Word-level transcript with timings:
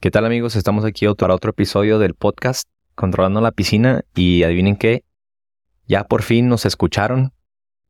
¿Qué 0.00 0.10
tal 0.10 0.24
amigos? 0.24 0.56
Estamos 0.56 0.86
aquí 0.86 1.04
para 1.18 1.34
otro 1.34 1.50
episodio 1.50 1.98
del 1.98 2.14
podcast 2.14 2.66
Controlando 2.94 3.42
la 3.42 3.52
Piscina 3.52 4.02
y 4.14 4.44
adivinen 4.44 4.76
qué, 4.76 5.04
ya 5.86 6.04
por 6.04 6.22
fin 6.22 6.48
nos 6.48 6.64
escucharon 6.64 7.34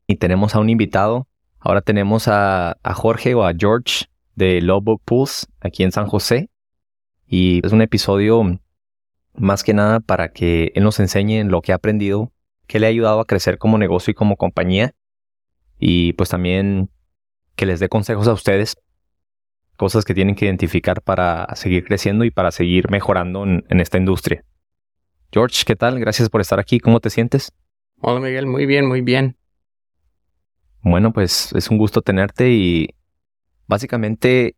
y 0.08 0.16
tenemos 0.16 0.56
a 0.56 0.58
un 0.58 0.70
invitado. 0.70 1.28
Ahora 1.60 1.82
tenemos 1.82 2.26
a, 2.26 2.76
Jorge 2.96 3.36
o 3.36 3.44
a 3.44 3.52
George 3.56 4.06
de 4.34 4.60
Logbook 4.60 5.00
Pools 5.04 5.46
aquí 5.60 5.84
en 5.84 5.92
San 5.92 6.08
José 6.08 6.50
y 7.28 7.64
es 7.64 7.72
un 7.72 7.80
episodio 7.80 8.58
más 9.34 9.62
que 9.62 9.72
nada 9.72 10.00
para 10.00 10.32
que 10.32 10.72
él 10.74 10.82
nos 10.82 10.98
enseñe 10.98 11.44
lo 11.44 11.62
que 11.62 11.70
ha 11.70 11.76
aprendido, 11.76 12.32
que 12.66 12.80
le 12.80 12.86
ha 12.86 12.88
ayudado 12.88 13.20
a 13.20 13.24
crecer 13.24 13.56
como 13.56 13.78
negocio 13.78 14.10
y 14.10 14.14
como 14.14 14.36
compañía 14.36 14.94
y 15.78 16.14
pues 16.14 16.30
también 16.30 16.90
que 17.54 17.66
les 17.66 17.78
dé 17.78 17.88
consejos 17.88 18.26
a 18.26 18.32
ustedes 18.32 18.74
cosas 19.80 20.04
que 20.04 20.12
tienen 20.12 20.34
que 20.34 20.44
identificar 20.44 21.00
para 21.00 21.48
seguir 21.56 21.86
creciendo 21.86 22.26
y 22.26 22.30
para 22.30 22.50
seguir 22.50 22.90
mejorando 22.90 23.44
en, 23.44 23.80
esta 23.80 23.96
industria. 23.96 24.44
George, 25.32 25.62
¿qué 25.64 25.74
tal? 25.74 25.98
Gracias 25.98 26.28
por 26.28 26.42
estar 26.42 26.60
aquí. 26.60 26.80
¿Cómo 26.80 27.00
te 27.00 27.08
sientes? 27.08 27.50
Hola 28.02 28.20
Miguel, 28.20 28.46
muy 28.46 28.66
bien, 28.66 28.86
muy 28.86 29.00
bien. 29.00 29.38
Bueno, 30.82 31.14
pues 31.14 31.54
es 31.54 31.70
un 31.70 31.78
gusto 31.78 32.02
tenerte 32.02 32.50
y 32.50 32.90
básicamente 33.68 34.54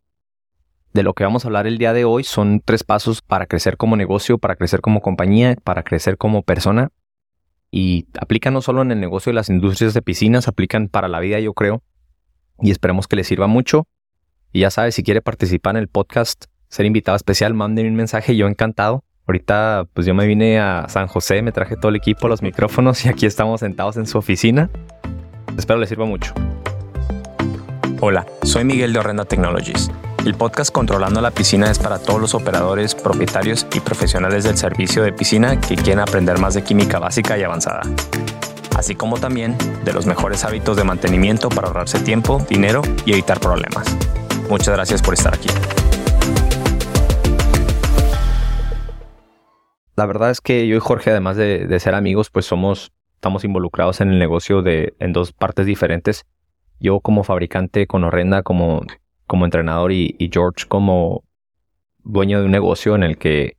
de 0.92 1.02
lo 1.04 1.14
que 1.14 1.22
vamos 1.22 1.44
a 1.44 1.48
hablar 1.48 1.68
el 1.68 1.78
día 1.78 1.92
de 1.92 2.04
hoy 2.04 2.24
son 2.24 2.60
tres 2.60 2.82
pasos 2.82 3.22
para 3.22 3.46
crecer 3.46 3.76
como 3.76 3.96
negocio, 3.96 4.38
para 4.38 4.56
crecer 4.56 4.80
como 4.80 5.02
compañía, 5.02 5.54
para 5.62 5.84
crecer 5.84 6.18
como 6.18 6.42
persona. 6.42 6.90
Y 7.70 8.08
aplican 8.20 8.54
no 8.54 8.60
solo 8.60 8.82
en 8.82 8.90
el 8.90 8.98
negocio 8.98 9.30
de 9.30 9.34
las 9.34 9.50
industrias 9.50 9.94
de 9.94 10.02
piscinas, 10.02 10.48
aplican 10.48 10.88
para 10.88 11.06
la 11.06 11.20
vida, 11.20 11.38
yo 11.38 11.54
creo. 11.54 11.80
Y 12.60 12.72
esperemos 12.72 13.06
que 13.06 13.14
les 13.14 13.28
sirva 13.28 13.46
mucho. 13.46 13.86
Y 14.54 14.60
ya 14.60 14.70
sabes, 14.70 14.94
si 14.94 15.02
quiere 15.02 15.22
participar 15.22 15.76
en 15.76 15.80
el 15.80 15.88
podcast, 15.88 16.44
ser 16.68 16.84
invitado 16.84 17.16
especial, 17.16 17.54
manden 17.54 17.86
un 17.86 17.94
mensaje, 17.94 18.36
yo 18.36 18.46
encantado. 18.46 19.02
Ahorita 19.26 19.86
pues 19.94 20.06
yo 20.06 20.14
me 20.14 20.26
vine 20.26 20.60
a 20.60 20.86
San 20.88 21.06
José, 21.06 21.40
me 21.40 21.52
traje 21.52 21.76
todo 21.76 21.88
el 21.88 21.96
equipo, 21.96 22.28
los 22.28 22.42
micrófonos 22.42 23.06
y 23.06 23.08
aquí 23.08 23.24
estamos 23.24 23.60
sentados 23.60 23.96
en 23.96 24.06
su 24.06 24.18
oficina. 24.18 24.68
Espero 25.56 25.78
les 25.78 25.88
sirva 25.88 26.04
mucho. 26.04 26.34
Hola, 28.00 28.26
soy 28.42 28.64
Miguel 28.64 28.92
de 28.92 28.98
Horrenda 28.98 29.24
Technologies. 29.24 29.90
El 30.26 30.34
podcast 30.34 30.70
Controlando 30.70 31.22
la 31.22 31.30
Piscina 31.30 31.70
es 31.70 31.78
para 31.78 31.98
todos 31.98 32.20
los 32.20 32.34
operadores, 32.34 32.94
propietarios 32.94 33.66
y 33.74 33.80
profesionales 33.80 34.44
del 34.44 34.58
servicio 34.58 35.02
de 35.02 35.14
piscina 35.14 35.58
que 35.60 35.76
quieren 35.76 36.00
aprender 36.00 36.38
más 36.38 36.52
de 36.52 36.62
química 36.62 36.98
básica 36.98 37.38
y 37.38 37.42
avanzada. 37.42 37.82
Así 38.76 38.96
como 38.96 39.18
también 39.18 39.56
de 39.84 39.92
los 39.94 40.04
mejores 40.04 40.44
hábitos 40.44 40.76
de 40.76 40.84
mantenimiento 40.84 41.48
para 41.48 41.68
ahorrarse 41.68 42.00
tiempo, 42.00 42.44
dinero 42.50 42.82
y 43.06 43.12
evitar 43.12 43.40
problemas. 43.40 43.96
Muchas 44.52 44.74
gracias 44.74 45.00
por 45.00 45.14
estar 45.14 45.32
aquí. 45.34 45.48
La 49.96 50.04
verdad 50.04 50.30
es 50.30 50.42
que 50.42 50.66
yo 50.66 50.76
y 50.76 50.78
Jorge, 50.78 51.10
además 51.10 51.38
de, 51.38 51.80
ser 51.80 51.94
amigos, 51.94 52.28
pues 52.28 52.44
somos, 52.44 52.92
estamos 53.14 53.44
involucrados 53.44 54.02
en 54.02 54.10
el 54.10 54.18
negocio 54.18 54.60
de, 54.60 54.92
en 54.98 55.14
dos 55.14 55.32
partes 55.32 55.64
diferentes. 55.64 56.26
Yo 56.80 57.00
como 57.00 57.24
fabricante 57.24 57.86
con 57.86 58.04
Horrenda, 58.04 58.42
como, 58.42 58.82
como 59.26 59.46
entrenador 59.46 59.90
y, 59.90 60.18
George 60.30 60.66
como 60.68 61.24
dueño 62.04 62.40
de 62.40 62.44
un 62.44 62.52
negocio 62.52 62.94
en 62.94 63.04
el 63.04 63.16
que 63.16 63.56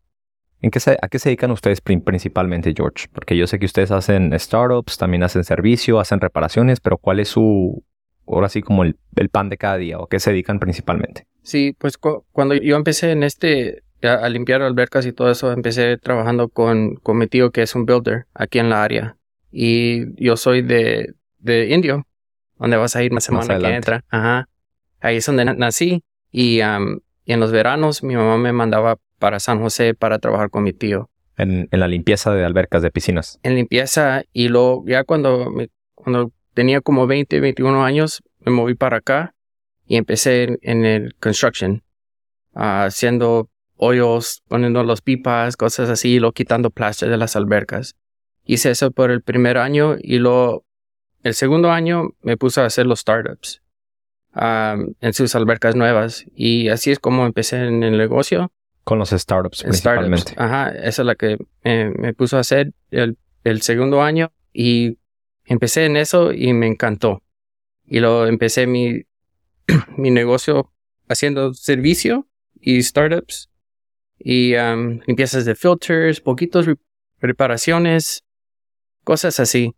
¿En 0.61 0.69
qué 0.69 0.79
¿A 1.01 1.07
qué 1.07 1.17
se 1.17 1.29
dedican 1.29 1.49
ustedes 1.49 1.81
principalmente, 1.81 2.71
George? 2.77 3.07
Porque 3.11 3.35
yo 3.35 3.47
sé 3.47 3.57
que 3.57 3.65
ustedes 3.65 3.89
hacen 3.89 4.31
startups, 4.39 4.99
también 4.99 5.23
hacen 5.23 5.43
servicio, 5.43 5.99
hacen 5.99 6.21
reparaciones, 6.21 6.79
pero 6.79 6.99
¿cuál 6.99 7.19
es 7.19 7.29
su, 7.29 7.83
ahora 8.27 8.49
sí 8.49 8.61
como 8.61 8.83
el, 8.83 8.95
pan 9.31 9.49
de 9.49 9.57
cada 9.57 9.77
día 9.77 9.99
o 9.99 10.07
qué 10.07 10.19
se 10.19 10.31
dedican 10.31 10.59
principalmente? 10.59 11.27
Sí, 11.41 11.75
pues 11.77 11.97
cuando 11.97 12.55
yo 12.55 12.75
empecé 12.75 13.11
en 13.11 13.23
este, 13.23 13.83
a, 14.01 14.27
limpiar 14.29 14.61
albercas 14.61 15.05
y 15.05 15.13
todo 15.13 15.31
eso, 15.31 15.51
empecé 15.51 15.97
trabajando 15.97 16.49
con, 16.49 16.95
con 16.95 17.17
mi 17.17 17.27
tío 17.27 17.51
que 17.51 17.61
es 17.61 17.75
un 17.75 17.85
builder 17.85 18.25
aquí 18.33 18.59
en 18.59 18.69
la 18.69 18.83
área. 18.83 19.17
Y 19.51 20.23
yo 20.23 20.37
soy 20.37 20.61
de, 20.61 21.13
de 21.39 21.69
Indio, 21.69 22.07
donde 22.57 22.77
vas 22.77 22.95
a 22.95 23.03
ir 23.03 23.11
más 23.11 23.23
semana 23.25 23.59
que 23.59 23.67
entra. 23.67 24.03
Ajá. 24.09 24.47
Ahí 24.99 25.17
es 25.17 25.25
donde 25.25 25.45
nací. 25.45 26.03
Y, 26.31 26.59
y, 26.59 26.61
en 26.61 27.39
los 27.39 27.51
veranos 27.51 28.03
mi 28.03 28.15
mamá 28.15 28.37
me 28.37 28.51
mandaba 28.51 28.97
para 29.19 29.39
San 29.39 29.59
José 29.59 29.93
para 29.93 30.19
trabajar 30.19 30.49
con 30.49 30.63
mi 30.63 30.73
tío. 30.73 31.09
En, 31.37 31.67
en 31.71 31.79
la 31.79 31.87
limpieza 31.87 32.33
de 32.33 32.45
albercas 32.45 32.81
de 32.81 32.91
piscinas. 32.91 33.39
En 33.43 33.55
limpieza 33.55 34.23
y 34.33 34.49
luego 34.49 34.83
ya 34.87 35.03
cuando, 35.03 35.49
me, 35.51 35.69
cuando 35.93 36.31
tenía 36.53 36.81
como 36.81 37.07
20, 37.07 37.39
21 37.39 37.83
años, 37.83 38.23
me 38.39 38.51
moví 38.51 38.75
para 38.75 38.97
acá 38.97 39.35
y 39.85 39.97
empecé 39.97 40.59
en, 40.61 40.85
el 40.85 41.15
construction, 41.15 41.83
ah, 42.53 42.85
haciendo 42.85 43.49
hoyos, 43.75 44.43
poniendo 44.47 44.83
los 44.83 45.01
pipas, 45.01 45.57
cosas 45.57 45.89
así, 45.89 46.13
y 46.13 46.19
luego 46.19 46.33
quitando 46.33 46.69
plástico 46.69 47.11
de 47.11 47.17
las 47.17 47.35
albercas. 47.35 47.95
Hice 48.45 48.71
eso 48.71 48.91
por 48.91 49.11
el 49.11 49.21
primer 49.21 49.57
año 49.57 49.95
y 49.99 50.19
luego 50.19 50.65
el 51.23 51.33
segundo 51.33 51.71
año 51.71 52.11
me 52.21 52.37
puse 52.37 52.61
a 52.61 52.65
hacer 52.65 52.85
los 52.85 52.99
startups 52.99 53.61
ah, 54.33 54.77
en 54.99 55.13
sus 55.13 55.35
albercas 55.35 55.75
nuevas 55.75 56.25
y 56.35 56.69
así 56.69 56.91
es 56.91 56.99
como 56.99 57.25
empecé 57.25 57.57
en 57.65 57.83
el 57.83 57.97
negocio. 57.97 58.51
Con 58.83 58.99
los 58.99 59.11
startups 59.11 59.63
principalmente. 59.63 60.33
Ajá, 60.37 60.69
esa 60.69 61.01
es 61.01 61.05
la 61.05 61.15
que 61.15 61.37
me 61.63 62.13
puso 62.13 62.35
a 62.35 62.41
hacer 62.41 62.73
el, 62.91 63.17
el 63.45 63.61
segundo 63.61 64.01
año 64.01 64.33
y 64.51 64.97
empecé 65.53 65.85
en 65.85 65.97
eso 65.97 66.33
y 66.33 66.51
me 66.53 66.67
encantó. 66.67 67.23
Y 67.85 67.99
luego 67.99 68.25
empecé 68.25 68.67
mi, 68.67 69.03
mi 69.97 70.11
negocio 70.11 70.71
haciendo 71.07 71.53
servicio 71.53 72.27
y 72.59 72.81
startups 72.81 73.49
y 74.17 74.55
um, 74.55 74.99
limpiezas 75.05 75.45
de 75.45 75.55
filters, 75.55 76.21
poquitos 76.21 76.67
reparaciones, 77.19 78.23
cosas 79.03 79.39
así, 79.39 79.75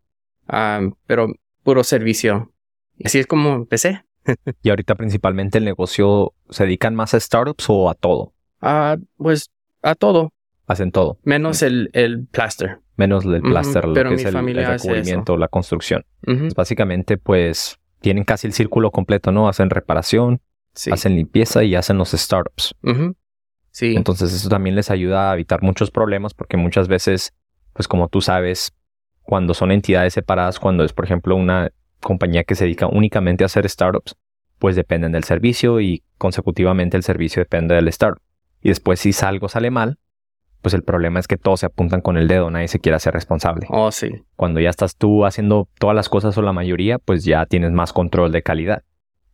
um, 0.52 0.94
pero 1.08 1.34
puro 1.64 1.84
servicio. 1.84 2.54
Y 2.98 3.08
así 3.08 3.20
es 3.20 3.28
como 3.28 3.56
empecé. 3.56 4.06
¿Y 4.64 4.70
ahorita 4.70 4.96
principalmente 4.96 5.58
el 5.58 5.66
negocio 5.66 6.34
se 6.50 6.64
dedican 6.64 6.96
más 6.96 7.14
a 7.14 7.20
startups 7.20 7.66
o 7.70 7.90
a 7.90 7.96
todo? 7.96 8.34
Ah, 8.62 8.98
pues 9.18 9.52
a 9.82 9.96
todo. 9.96 10.32
Hacen 10.68 10.92
todo. 10.92 11.20
Menos 11.24 11.62
el, 11.62 11.90
el 11.94 12.26
plaster 12.28 12.80
menos 12.98 13.26
el 13.26 13.42
plaster, 13.42 13.86
lo 13.86 13.94
que 13.94 14.16
es 14.16 14.26
el, 14.26 14.34
recubrimiento, 14.34 15.38
la 15.38 15.48
construcción. 15.48 16.06
básicamente, 16.56 17.18
pues, 17.18 17.80
tienen 18.00 18.24
casi 18.24 18.48
el 18.48 18.54
círculo 18.54 18.92
completo, 18.92 19.32
¿no? 19.32 19.48
Hacen 19.48 19.70
reparación, 19.70 20.42
hacen 20.92 21.16
limpieza 21.16 21.64
y 21.64 21.76
hacen 21.76 21.98
los 21.98 22.12
startups. 22.12 22.76
Sí. 23.72 23.96
Entonces, 23.96 24.34
eso 24.34 24.48
también 24.48 24.76
les 24.76 24.90
ayuda 24.90 25.32
a 25.32 25.34
evitar 25.34 25.62
muchos 25.62 25.92
problemas 25.92 26.34
porque 26.34 26.56
muchas 26.56 26.88
veces, 26.88 27.34
pues, 27.74 27.88
como 27.88 28.08
tú 28.08 28.22
sabes, 28.22 28.74
cuando 29.22 29.54
son 29.54 29.72
entidades 29.72 30.14
separadas, 30.14 30.60
cuando 30.60 30.84
es, 30.84 30.94
por 30.94 31.06
ejemplo, 31.06 31.36
una 31.36 31.72
compañía 32.00 32.44
que 32.44 32.56
se 32.56 32.66
dedica 32.66 32.88
únicamente 32.88 33.44
a 33.44 33.48
hacer 33.48 33.68
startups, 33.68 34.16
pues 34.60 34.76
dependen 34.76 35.12
del 35.12 35.24
servicio 35.24 35.82
y 35.82 36.04
consecutivamente 36.18 36.96
el 36.96 37.04
servicio 37.04 37.42
depende 37.42 37.76
del 37.76 37.88
startup. 37.90 38.22
Y 38.62 38.70
después, 38.70 39.00
si 39.00 39.12
algo 39.24 39.50
sale 39.50 39.72
mal, 39.72 39.98
pues 40.66 40.74
el 40.74 40.82
problema 40.82 41.20
es 41.20 41.28
que 41.28 41.38
todos 41.38 41.60
se 41.60 41.68
apuntan 41.68 42.02
con 42.02 42.18
el 42.18 42.28
dedo, 42.28 42.50
nadie 42.50 42.68
se 42.68 42.80
quiere 42.80 42.96
hacer 42.96 43.14
responsable. 43.14 43.68
Oh, 43.70 43.92
sí. 43.92 44.24
Cuando 44.36 44.60
ya 44.60 44.72
estás 44.72 44.96
tú 44.96 45.24
haciendo 45.24 45.70
todas 45.78 45.96
las 45.96 46.10
cosas 46.10 46.36
o 46.40 46.42
la 46.42 46.54
mayoría, 46.54 46.98
pues 46.98 47.24
ya 47.24 47.46
tienes 47.46 47.72
más 47.72 47.94
control 47.94 48.32
de 48.32 48.42
calidad. 48.42 48.82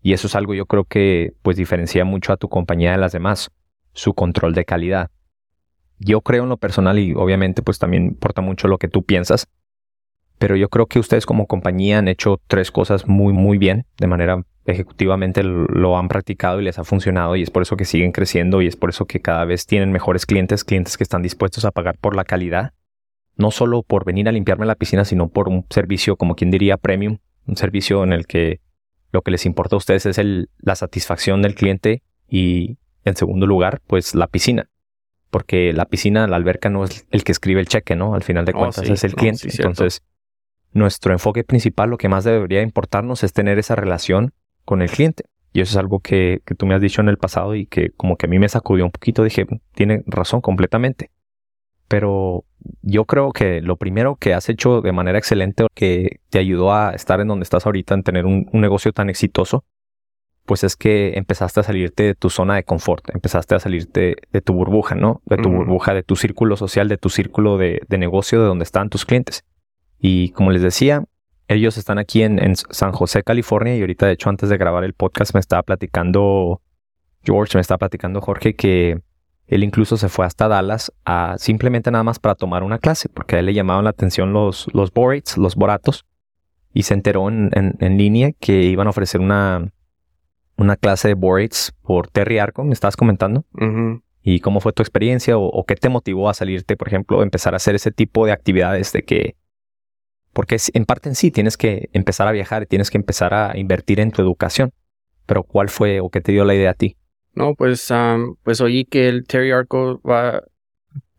Y 0.01 0.11
eso 0.11 0.27
es 0.27 0.35
algo 0.35 0.55
yo 0.55 0.65
creo 0.65 0.83
que 0.83 1.31
pues 1.41 1.55
diferencia 1.55 2.03
mucho 2.03 2.33
a 2.33 2.35
tu 2.35 2.49
compañía 2.49 2.91
de 2.91 2.97
las 2.97 3.13
demás, 3.13 3.49
su 3.93 4.13
control 4.13 4.53
de 4.53 4.65
calidad. 4.65 5.09
Yo 5.99 6.19
creo 6.19 6.43
en 6.43 6.49
lo 6.49 6.57
personal 6.57 6.99
y 6.99 7.13
obviamente 7.13 7.61
pues 7.61 7.79
también 7.79 8.07
importa 8.07 8.41
mucho 8.41 8.67
lo 8.67 8.77
que 8.77 8.89
tú 8.89 9.03
piensas, 9.03 9.47
pero 10.41 10.55
yo 10.55 10.69
creo 10.69 10.87
que 10.87 10.97
ustedes 10.97 11.27
como 11.27 11.45
compañía 11.45 11.99
han 11.99 12.07
hecho 12.07 12.41
tres 12.47 12.71
cosas 12.71 13.07
muy 13.07 13.31
muy 13.31 13.59
bien, 13.59 13.85
de 13.99 14.07
manera 14.07 14.43
ejecutivamente 14.65 15.43
lo 15.43 15.99
han 15.99 16.07
practicado 16.07 16.59
y 16.59 16.63
les 16.63 16.79
ha 16.79 16.83
funcionado 16.83 17.35
y 17.35 17.43
es 17.43 17.51
por 17.51 17.61
eso 17.61 17.77
que 17.77 17.85
siguen 17.85 18.11
creciendo 18.11 18.59
y 18.63 18.65
es 18.65 18.75
por 18.75 18.89
eso 18.89 19.05
que 19.05 19.19
cada 19.19 19.45
vez 19.45 19.67
tienen 19.67 19.91
mejores 19.91 20.25
clientes, 20.25 20.63
clientes 20.63 20.97
que 20.97 21.03
están 21.03 21.21
dispuestos 21.21 21.63
a 21.63 21.69
pagar 21.69 21.99
por 21.99 22.15
la 22.15 22.23
calidad, 22.23 22.73
no 23.37 23.51
solo 23.51 23.83
por 23.83 24.03
venir 24.03 24.27
a 24.27 24.31
limpiarme 24.31 24.65
la 24.65 24.73
piscina, 24.73 25.05
sino 25.05 25.29
por 25.29 25.47
un 25.47 25.67
servicio, 25.69 26.15
como 26.15 26.33
quien 26.33 26.49
diría, 26.49 26.77
premium, 26.77 27.19
un 27.45 27.55
servicio 27.55 28.03
en 28.03 28.11
el 28.11 28.25
que 28.25 28.61
lo 29.11 29.21
que 29.21 29.29
les 29.29 29.45
importa 29.45 29.75
a 29.75 29.77
ustedes 29.77 30.07
es 30.07 30.17
el, 30.17 30.49
la 30.57 30.75
satisfacción 30.75 31.43
del 31.43 31.53
cliente 31.53 32.01
y 32.27 32.79
en 33.05 33.15
segundo 33.15 33.45
lugar, 33.45 33.79
pues 33.85 34.15
la 34.15 34.25
piscina. 34.25 34.71
Porque 35.29 35.71
la 35.71 35.85
piscina, 35.85 36.27
la 36.27 36.35
alberca 36.35 36.69
no 36.71 36.83
es 36.83 37.05
el 37.11 37.23
que 37.23 37.31
escribe 37.31 37.61
el 37.61 37.67
cheque, 37.67 37.95
¿no? 37.95 38.15
Al 38.15 38.23
final 38.23 38.43
de 38.43 38.53
oh, 38.53 38.57
cuentas 38.57 38.89
es 38.89 39.03
el 39.03 39.13
cliente. 39.13 39.47
Entonces, 39.55 40.03
nuestro 40.73 41.13
enfoque 41.13 41.43
principal, 41.43 41.89
lo 41.89 41.97
que 41.97 42.09
más 42.09 42.23
debería 42.23 42.61
importarnos 42.61 43.23
es 43.23 43.33
tener 43.33 43.59
esa 43.59 43.75
relación 43.75 44.33
con 44.65 44.81
el 44.81 44.89
cliente. 44.89 45.25
Y 45.53 45.61
eso 45.61 45.71
es 45.71 45.77
algo 45.77 45.99
que, 45.99 46.41
tú 46.57 46.65
me 46.65 46.75
has 46.75 46.81
dicho 46.81 47.01
en 47.01 47.09
el 47.09 47.17
pasado 47.17 47.55
y 47.55 47.65
que 47.65 47.89
como 47.91 48.15
que 48.15 48.25
a 48.25 48.29
mí 48.29 48.39
me 48.39 48.47
sacudió 48.47 48.85
un 48.85 48.91
poquito. 48.91 49.23
Dije, 49.23 49.45
tiene 49.73 50.03
razón 50.05 50.39
completamente. 50.41 51.11
Pero 51.89 52.45
yo 52.81 53.03
creo 53.03 53.33
que 53.33 53.61
lo 53.61 53.75
primero 53.75 54.15
que 54.15 54.33
has 54.33 54.47
hecho 54.47 54.81
de 54.81 54.93
manera 54.93 55.17
excelente, 55.17 55.67
que 55.73 56.21
te 56.29 56.39
ayudó 56.39 56.73
a 56.73 56.91
estar 56.91 57.19
en 57.19 57.27
donde 57.27 57.43
estás 57.43 57.65
ahorita, 57.65 57.95
en 57.95 58.03
tener 58.03 58.25
un, 58.25 58.47
negocio 58.53 58.93
tan 58.93 59.09
exitoso, 59.09 59.65
pues 60.45 60.63
es 60.63 60.77
que 60.77 61.17
empezaste 61.17 61.59
a 61.59 61.63
salirte 61.63 62.03
de 62.03 62.15
tu 62.15 62.29
zona 62.29 62.55
de 62.55 62.63
confort, 62.63 63.09
empezaste 63.13 63.55
a 63.55 63.59
salirte 63.59 64.15
de 64.31 64.41
tu 64.41 64.53
burbuja, 64.53 64.95
¿no? 64.95 65.21
De 65.25 65.37
tu 65.37 65.49
burbuja, 65.49 65.93
de 65.93 66.03
tu 66.03 66.15
círculo 66.15 66.55
social, 66.55 66.87
de 66.87 66.97
tu 66.97 67.09
círculo 67.09 67.57
de, 67.57 67.81
de 67.89 67.97
negocio, 67.97 68.39
de 68.39 68.47
donde 68.47 68.63
estaban 68.63 68.89
tus 68.89 69.05
clientes. 69.05 69.43
Y 70.03 70.29
como 70.31 70.49
les 70.51 70.61
decía, 70.63 71.03
ellos 71.47 71.77
están 71.77 71.99
aquí 71.99 72.23
en, 72.23 72.39
en 72.43 72.55
San 72.55 72.91
José, 72.91 73.21
California, 73.23 73.75
y 73.75 73.81
ahorita, 73.81 74.07
de 74.07 74.13
hecho, 74.13 74.29
antes 74.29 74.49
de 74.49 74.57
grabar 74.57 74.83
el 74.83 74.93
podcast, 74.93 75.33
me 75.35 75.39
estaba 75.39 75.61
platicando 75.63 76.61
George, 77.23 77.55
me 77.57 77.61
estaba 77.61 77.77
platicando 77.77 78.19
Jorge 78.19 78.55
que 78.55 78.99
él 79.47 79.63
incluso 79.63 79.97
se 79.97 80.09
fue 80.09 80.25
hasta 80.25 80.47
Dallas 80.47 80.91
a 81.05 81.35
simplemente 81.37 81.91
nada 81.91 82.03
más 82.03 82.19
para 82.19 82.35
tomar 82.35 82.63
una 82.63 82.79
clase, 82.79 83.09
porque 83.09 83.35
a 83.35 83.39
él 83.39 83.45
le 83.45 83.53
llamaban 83.53 83.83
la 83.83 83.89
atención 83.91 84.33
los, 84.33 84.67
los 84.73 84.91
borates, 84.91 85.37
los 85.37 85.55
boratos, 85.55 86.05
y 86.73 86.83
se 86.83 86.93
enteró 86.93 87.27
en, 87.27 87.51
en- 87.53 87.75
en 87.79 87.97
línea 87.97 88.31
que 88.39 88.63
iban 88.63 88.87
a 88.87 88.91
ofrecer 88.91 89.19
una, 89.21 89.71
una 90.55 90.77
clase 90.77 91.09
de 91.09 91.13
borates 91.15 91.73
por 91.83 92.07
Terry 92.07 92.39
Arco, 92.39 92.63
me 92.63 92.73
estabas 92.73 92.95
comentando. 92.95 93.45
¿Y 94.23 94.39
cómo 94.39 94.61
fue 94.61 94.71
tu 94.71 94.81
experiencia 94.81 95.37
o, 95.37 95.45
o 95.45 95.65
qué 95.65 95.75
te 95.75 95.89
motivó 95.89 96.29
a 96.29 96.33
salirte, 96.33 96.77
por 96.77 96.87
ejemplo, 96.87 97.19
a 97.19 97.23
empezar 97.23 97.53
a 97.53 97.57
hacer 97.57 97.75
ese 97.75 97.91
tipo 97.91 98.25
de 98.25 98.31
actividades 98.31 98.93
de 98.93 99.03
que... 99.03 99.35
Porque 100.33 100.57
en 100.73 100.85
parte 100.85 101.09
en 101.09 101.15
sí 101.15 101.31
tienes 101.31 101.57
que 101.57 101.89
empezar 101.93 102.27
a 102.27 102.31
viajar 102.31 102.63
y 102.63 102.65
tienes 102.65 102.89
que 102.89 102.97
empezar 102.97 103.33
a 103.33 103.57
invertir 103.57 103.99
en 103.99 104.11
tu 104.11 104.21
educación. 104.21 104.71
Pero 105.25 105.43
¿cuál 105.43 105.69
fue 105.69 105.99
o 105.99 106.09
qué 106.09 106.21
te 106.21 106.31
dio 106.31 106.45
la 106.45 106.55
idea 106.55 106.71
a 106.71 106.73
ti? 106.73 106.97
No, 107.33 107.55
pues, 107.55 107.91
am, 107.91 108.35
pues 108.43 108.61
oí 108.61 108.85
que 108.85 109.07
el 109.07 109.25
Terry 109.25 109.51
Arco 109.51 110.01
va, 110.01 110.43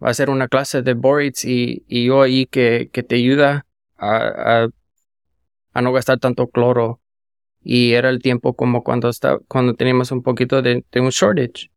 va 0.03 0.09
a 0.09 0.11
hacer 0.11 0.31
una 0.31 0.49
clase 0.49 0.83
de 0.83 0.95
Borates 0.95 1.45
y, 1.45 1.85
y 1.89 2.07
yo 2.07 2.19
oí 2.19 2.47
que, 2.47 2.91
que 2.93 3.03
te 3.03 3.17
ayuda 3.17 3.67
a, 3.97 4.17
a, 4.65 4.69
a 5.73 5.83
no 5.83 5.93
gastar 5.93 6.19
tanto 6.19 6.49
cloro. 6.49 7.01
Y 7.65 7.93
era 7.93 8.09
el 8.11 8.21
tiempo 8.21 8.55
como 8.55 8.83
cuando 8.83 9.09
está, 9.09 9.39
cuando 9.47 9.75
teníamos 9.75 10.11
un 10.11 10.23
poquito 10.23 10.63
de, 10.63 10.85
de 10.91 11.01
un 11.01 11.11
shortage. 11.11 11.71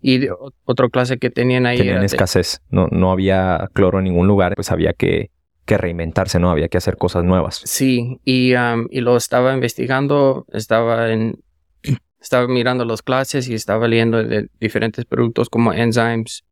Y 0.00 0.18
de 0.18 0.30
otra 0.64 0.88
clase 0.88 1.18
que 1.18 1.30
tenían 1.30 1.66
ahí 1.66 1.78
Tenían 1.78 2.04
escasez, 2.04 2.60
no, 2.70 2.86
no 2.90 3.10
había 3.10 3.68
cloro 3.72 3.98
en 3.98 4.04
ningún 4.04 4.28
lugar, 4.28 4.54
pues 4.54 4.70
había 4.70 4.92
que, 4.92 5.30
que 5.68 5.78
reinventarse, 5.78 6.40
¿no? 6.40 6.50
Había 6.50 6.68
que 6.68 6.78
hacer 6.78 6.96
cosas 6.96 7.22
nuevas. 7.24 7.60
Sí, 7.64 8.18
y, 8.24 8.54
am, 8.54 8.88
y 8.90 9.00
lo 9.02 9.16
estaba 9.16 9.52
investigando, 9.54 10.46
estaba 10.52 11.12
en, 11.12 11.40
estaba 12.20 12.48
mirando 12.48 12.84
las 12.84 13.02
clases 13.02 13.48
y 13.48 13.54
estaba 13.54 13.86
leyendo 13.86 14.24
de 14.24 14.48
diferentes 14.58 15.04
productos 15.04 15.48
como 15.50 15.72
enzymes, 15.74 16.44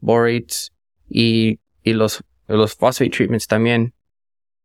borates 0.00 0.72
y, 1.08 1.60
y 1.84 1.92
los, 1.92 2.22
los 2.48 2.74
phosphate 2.74 3.10
treatments 3.10 3.46
también. 3.46 3.92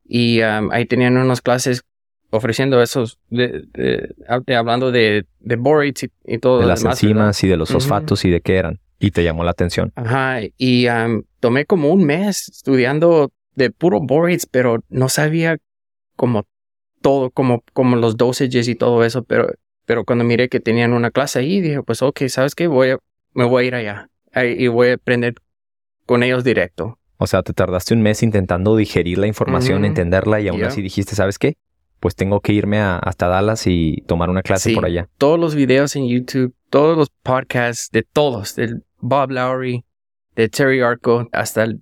Y 0.07 0.39
am, 0.42 0.71
ahí 0.71 0.86
tenían 0.86 1.18
unas 1.18 1.42
clases 1.42 1.83
ofreciendo 2.30 2.81
esos, 2.81 3.19
de, 3.30 3.63
de- 3.74 4.15
de- 4.45 4.56
hablando 4.56 4.92
de, 4.92 5.25
de 5.39 5.56
borates 5.57 6.04
y, 6.25 6.33
y 6.36 6.38
todo 6.39 6.59
De 6.62 6.65
las 6.68 6.80
demás, 6.81 7.01
¿verdad? 7.01 7.12
enzimas 7.12 7.44
y 7.44 7.48
de 7.50 7.57
los 7.57 7.69
fosfatos 7.71 8.24
y 8.25 8.30
de 8.30 8.42
qué 8.42 8.56
eran. 8.56 8.80
Y 9.00 9.12
te 9.12 9.24
llamó 9.24 9.44
la 9.44 9.51
atención. 9.51 9.92
Ajá, 9.95 10.39
y 10.57 10.88
am, 10.88 11.24
tomé 11.39 11.65
como 11.65 11.89
un 11.92 12.06
mes 12.06 12.48
estudiando 12.50 13.31
de 13.57 13.71
puro 13.71 14.00
borates, 14.00 14.45
pero 14.45 14.83
no 14.89 15.09
sabía 15.09 15.57
como 16.15 16.45
todo, 17.01 17.31
como, 17.31 17.63
como 17.74 17.95
los 17.95 18.15
dosages 18.18 18.68
y 18.68 18.75
todo 18.75 19.04
eso, 19.04 19.24
pero, 19.24 19.48
pero 19.86 20.06
cuando 20.06 20.24
miré 20.24 20.48
que 20.48 20.59
tenían 20.59 20.94
una 20.94 21.12
clase 21.12 21.39
ahí, 21.39 21.59
dije, 21.59 21.81
pues 21.83 22.01
ok, 22.01 22.21
¿sabes 22.27 22.56
qué? 22.56 22.68
Voy 22.68 22.92
a, 22.92 22.98
me 23.33 23.45
voy 23.45 23.63
a 23.65 23.68
ir 23.68 23.75
allá 23.75 24.09
y 24.44 24.68
voy 24.68 24.89
a 24.89 24.94
aprender 24.94 25.33
con 26.06 26.21
ellos 26.24 26.44
directo. 26.44 27.00
O 27.18 27.25
sea, 27.25 27.42
te 27.42 27.51
tardaste 27.54 27.94
un 27.95 28.01
mes 28.04 28.21
intentando 28.21 28.75
digerir 28.75 29.18
la 29.18 29.25
información, 29.27 29.86
entenderla 29.86 30.39
y 30.39 30.48
aún 30.48 30.59
Yeah. 30.59 30.68
así 30.68 30.81
dijiste, 30.83 31.15
¿sabes 31.15 31.39
qué? 31.39 31.56
Pues 32.00 32.15
tengo 32.15 32.42
que 32.42 32.54
irme 32.54 32.77
a- 32.80 33.00
hasta 33.00 33.27
Dallas 33.27 33.65
y 33.65 34.04
tomar 34.06 34.30
una 34.30 34.44
clase 34.44 34.69
Sí. 34.69 34.75
por 34.75 34.86
allá. 34.86 35.09
Todos 35.18 35.39
los 35.39 35.56
videos 35.56 35.95
en 35.95 36.07
YouTube, 36.07 36.54
todos 36.69 36.95
los 36.95 37.09
podcasts 37.24 37.89
de 37.92 38.04
todos, 38.04 38.56
del 38.56 38.83
Bob 39.00 39.31
Lowry, 39.31 39.83
de 40.36 40.48
Terry 40.50 40.81
Arco, 40.81 41.27
hasta 41.31 41.63
el- 41.63 41.81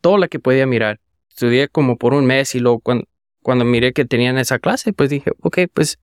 todo 0.00 0.18
lo 0.18 0.28
que 0.28 0.38
podía 0.38 0.66
mirar. 0.66 1.00
Estudié 1.36 1.68
como 1.68 1.98
por 1.98 2.14
un 2.14 2.24
mes 2.24 2.54
y 2.54 2.60
luego 2.60 2.80
cuando, 2.80 3.04
cuando 3.42 3.66
miré 3.66 3.92
que 3.92 4.06
tenían 4.06 4.38
esa 4.38 4.58
clase, 4.58 4.94
pues 4.94 5.10
dije, 5.10 5.32
ok, 5.42 5.58
pues 5.74 5.98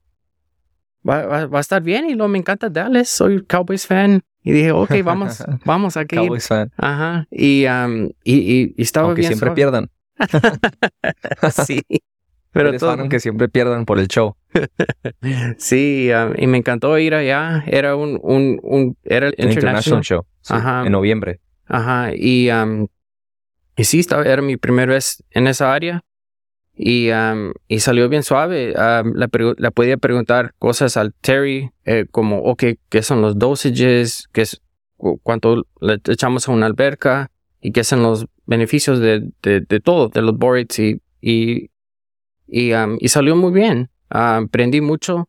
va, 1.08 1.26
va- 1.26 1.46
va 1.46 1.58
a 1.58 1.60
estar 1.60 1.82
bien 1.82 2.08
y 2.08 2.14
luego 2.14 2.28
me 2.28 2.38
encanta 2.38 2.70
Dallas, 2.70 3.08
soy 3.08 3.44
Cowboys 3.44 3.84
fan. 3.84 4.22
Y 4.44 4.52
dije, 4.52 4.70
ok, 4.70 4.92
vamos, 5.04 5.42
vamos 5.64 5.96
a 5.96 6.04
que 6.04 6.14
ir. 6.14 6.22
Cowboys 6.22 6.46
fan. 6.46 6.70
Ajá. 6.76 7.26
Y, 7.32 7.66
um, 7.66 8.10
y, 8.22 8.34
y- 8.36 8.74
y 8.76 8.82
estaba 8.82 9.08
Aunque 9.08 9.22
bien 9.22 9.30
siempre 9.32 9.48
suave. 9.48 9.56
pierdan. 9.56 9.90
sí. 11.66 11.82
Pero 12.52 12.68
Eres 12.68 12.78
todo, 12.80 12.90
fan 12.92 13.00
aunque 13.00 13.18
siempre 13.18 13.48
pierdan 13.48 13.84
por 13.84 13.98
el 13.98 14.06
show. 14.06 14.36
sí, 15.58 16.10
um, 16.12 16.32
y 16.38 16.46
me 16.46 16.58
encantó 16.58 16.96
ir 17.00 17.12
allá. 17.16 17.64
Era 17.66 17.96
un, 17.96 18.20
un, 18.22 18.60
un 18.62 18.96
era 19.02 19.26
El 19.26 19.32
International 19.32 19.52
International. 19.80 20.02
Show. 20.04 20.22
sí, 20.40 20.54
Ajá. 20.54 20.86
En 20.86 20.92
noviembre. 20.92 21.40
Ajá. 21.66 22.10
Y, 22.14 22.48
um, 22.52 22.86
y 23.76 23.84
sí, 23.84 24.00
estaba, 24.00 24.24
era 24.24 24.42
mi 24.42 24.56
primera 24.56 24.92
vez 24.92 25.22
en 25.30 25.46
esa 25.46 25.72
área. 25.74 26.02
Y, 26.76 27.10
um, 27.10 27.52
y 27.68 27.80
salió 27.80 28.08
bien 28.08 28.22
suave. 28.24 28.70
Um, 28.72 29.12
pregu- 29.30 29.54
le 29.58 29.70
podía 29.70 29.96
preguntar 29.96 30.54
cosas 30.58 30.96
al 30.96 31.14
Terry, 31.20 31.70
eh, 31.84 32.06
como, 32.10 32.38
ok, 32.42 32.64
¿qué 32.88 33.02
son 33.02 33.20
los 33.22 33.38
dosages? 33.38 34.28
¿Qué 34.32 34.42
es, 34.42 34.60
cu- 34.96 35.20
¿Cuánto 35.22 35.66
le 35.80 36.00
echamos 36.08 36.48
a 36.48 36.52
una 36.52 36.66
alberca? 36.66 37.30
¿Y 37.60 37.70
qué 37.72 37.84
son 37.84 38.02
los 38.02 38.26
beneficios 38.46 38.98
de, 38.98 39.30
de, 39.42 39.60
de 39.60 39.80
todo, 39.80 40.08
de 40.08 40.22
los 40.22 40.36
borates? 40.36 40.78
Y, 40.80 41.00
y, 41.20 41.70
y, 42.48 42.72
um, 42.74 42.96
y 43.00 43.08
salió 43.08 43.36
muy 43.36 43.52
bien. 43.52 43.90
Aprendí 44.08 44.80
mucho. 44.80 45.28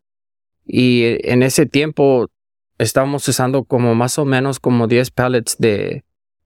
Y 0.66 1.04
eh, 1.04 1.32
en 1.32 1.44
ese 1.44 1.68
tiempo 1.68 2.30
estábamos 2.80 3.28
usando 3.28 3.64
como 3.66 3.94
más 3.94 4.18
o 4.18 4.26
menos 4.26 4.60
como 4.60 4.88
10 4.88 5.12
pallets 5.12 5.58
de, 5.60 6.04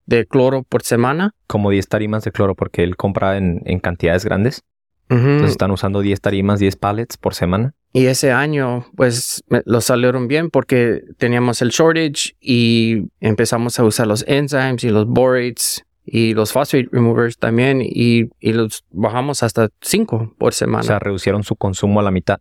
de 0.10 0.26
cloro 0.26 0.64
por 0.64 0.82
semana. 0.84 1.34
Como 1.48 1.70
10 1.70 1.88
tarimas 1.88 2.24
de 2.24 2.32
cloro 2.32 2.56
porque 2.56 2.84
él 2.84 2.96
compra 2.98 3.38
en, 3.38 3.62
en 3.66 3.80
cantidades 3.80 4.26
grandes. 4.26 4.64
Entonces 5.10 5.52
están 5.52 5.72
usando 5.72 6.02
10 6.02 6.22
tarimas, 6.22 6.60
10 6.60 6.76
pallets 6.76 7.18
por 7.18 7.34
semana. 7.34 7.74
Y 7.94 8.06
ese 8.06 8.32
año, 8.32 8.86
pues, 8.96 9.44
me- 9.48 9.64
lo 9.66 9.82
salieron 9.82 10.28
bien 10.28 10.52
porque 10.52 11.02
teníamos 11.18 11.64
el 11.64 11.70
shortage 11.70 12.36
y 12.40 13.08
empezamos 13.20 13.80
a 13.80 13.84
usar 13.84 14.06
los 14.06 14.24
enzymes 14.28 14.84
y 14.84 14.90
los 14.90 15.08
borates 15.08 15.84
y 16.06 16.36
los 16.36 16.52
phosphate 16.54 16.90
removers 16.92 17.38
también 17.40 17.82
y, 17.84 18.30
y 18.40 18.54
los 18.54 18.84
bajamos 18.92 19.42
hasta 19.42 19.70
5 19.82 20.36
por 20.38 20.54
semana. 20.54 20.82
O 20.82 20.84
sea, 20.84 21.00
reducieron 21.00 21.44
su 21.44 21.56
consumo 21.56 22.00
a 22.00 22.04
la 22.04 22.12
mitad. 22.12 22.40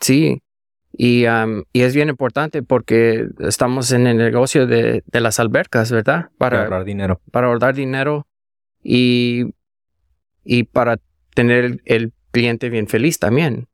Sí. 0.00 0.42
Y, 0.92 1.24
am, 1.26 1.64
y 1.72 1.82
es 1.82 1.94
bien 1.94 2.08
importante 2.08 2.62
porque 2.62 3.28
estamos 3.38 3.92
en 3.92 4.06
el 4.06 4.16
negocio 4.16 4.66
de, 4.66 5.02
de 5.06 5.20
las 5.20 5.38
albercas, 5.40 5.90
¿verdad? 5.92 6.30
Para 6.36 6.56
Para, 6.56 6.62
ahorrar 6.64 6.84
dinero. 6.84 7.20
para 7.30 7.46
ahorrar 7.46 7.74
dinero 7.74 8.26
y, 8.82 9.54
y 10.44 10.64
para 10.64 10.98
tener 11.34 11.64
el, 11.64 11.82
el 11.84 12.12
cliente 12.32 12.70
bien 12.70 12.86
feliz 12.88 13.18
también. 13.18 13.68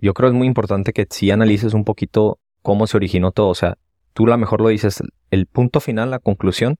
Yo 0.00 0.12
creo 0.12 0.28
que 0.30 0.34
es 0.34 0.38
muy 0.38 0.46
importante 0.46 0.92
que 0.92 1.06
sí 1.08 1.30
analices 1.30 1.72
un 1.72 1.84
poquito 1.84 2.38
cómo 2.62 2.86
se 2.86 2.96
originó 2.98 3.32
todo. 3.32 3.48
O 3.48 3.54
sea, 3.54 3.78
tú 4.12 4.26
a 4.26 4.30
lo 4.30 4.38
mejor 4.38 4.60
lo 4.60 4.68
dices, 4.68 5.02
el 5.30 5.46
punto 5.46 5.80
final, 5.80 6.10
la 6.10 6.18
conclusión, 6.18 6.76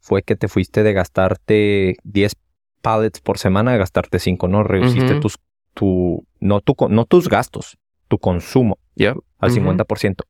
fue 0.00 0.22
que 0.22 0.36
te 0.36 0.48
fuiste 0.48 0.82
de 0.82 0.92
gastarte 0.94 1.96
10 2.04 2.34
pallets 2.80 3.20
por 3.20 3.38
semana 3.38 3.72
a 3.72 3.76
gastarte 3.76 4.18
5, 4.18 4.48
¿no? 4.48 4.62
Reduciste 4.62 5.12
Ujú. 5.12 5.20
tus, 5.20 5.36
tu, 5.74 6.26
no, 6.40 6.60
tu, 6.60 6.74
co- 6.74 6.88
no 6.88 7.04
tus 7.04 7.28
gastos, 7.28 7.76
tu 8.08 8.18
consumo 8.18 8.78
Yep. 8.96 9.16
al 9.38 9.50
Ujú. 9.50 9.60
50%. 9.60 10.24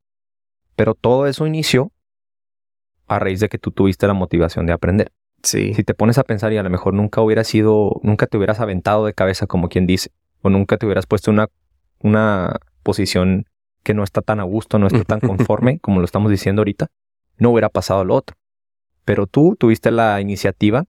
Pero 0.74 0.94
todo 0.94 1.26
eso 1.26 1.46
inició 1.46 1.92
a 3.06 3.18
raíz 3.18 3.40
de 3.40 3.48
que 3.48 3.58
tú 3.58 3.70
tuviste 3.70 4.06
la 4.06 4.12
motivación 4.14 4.66
de 4.66 4.72
aprender. 4.72 5.12
Sí. 5.42 5.74
Si 5.74 5.84
te 5.84 5.94
pones 5.94 6.18
a 6.18 6.24
pensar 6.24 6.52
y 6.52 6.56
a 6.58 6.62
lo 6.62 6.70
mejor 6.70 6.92
nunca 6.94 7.20
hubiera 7.20 7.44
sido, 7.44 8.00
nunca 8.02 8.26
te 8.26 8.36
hubieras 8.36 8.58
aventado 8.60 9.06
de 9.06 9.14
cabeza 9.14 9.46
como 9.46 9.68
quien 9.68 9.86
dice, 9.86 10.10
o 10.42 10.50
nunca 10.50 10.76
te 10.76 10.86
hubieras 10.86 11.06
puesto 11.06 11.30
una, 11.30 11.48
una 12.00 12.56
posición 12.82 13.44
que 13.84 13.94
no 13.94 14.02
está 14.02 14.22
tan 14.22 14.40
a 14.40 14.42
gusto, 14.42 14.78
no 14.80 14.88
está 14.88 15.04
tan 15.04 15.20
conforme 15.20 15.78
como 15.78 16.00
lo 16.00 16.04
estamos 16.04 16.30
diciendo 16.32 16.60
ahorita, 16.60 16.88
no 17.38 17.50
hubiera 17.50 17.68
pasado 17.68 18.04
lo 18.04 18.14
otro. 18.16 18.36
Pero 19.04 19.28
tú 19.28 19.54
tuviste 19.58 19.92
la 19.92 20.20
iniciativa 20.20 20.84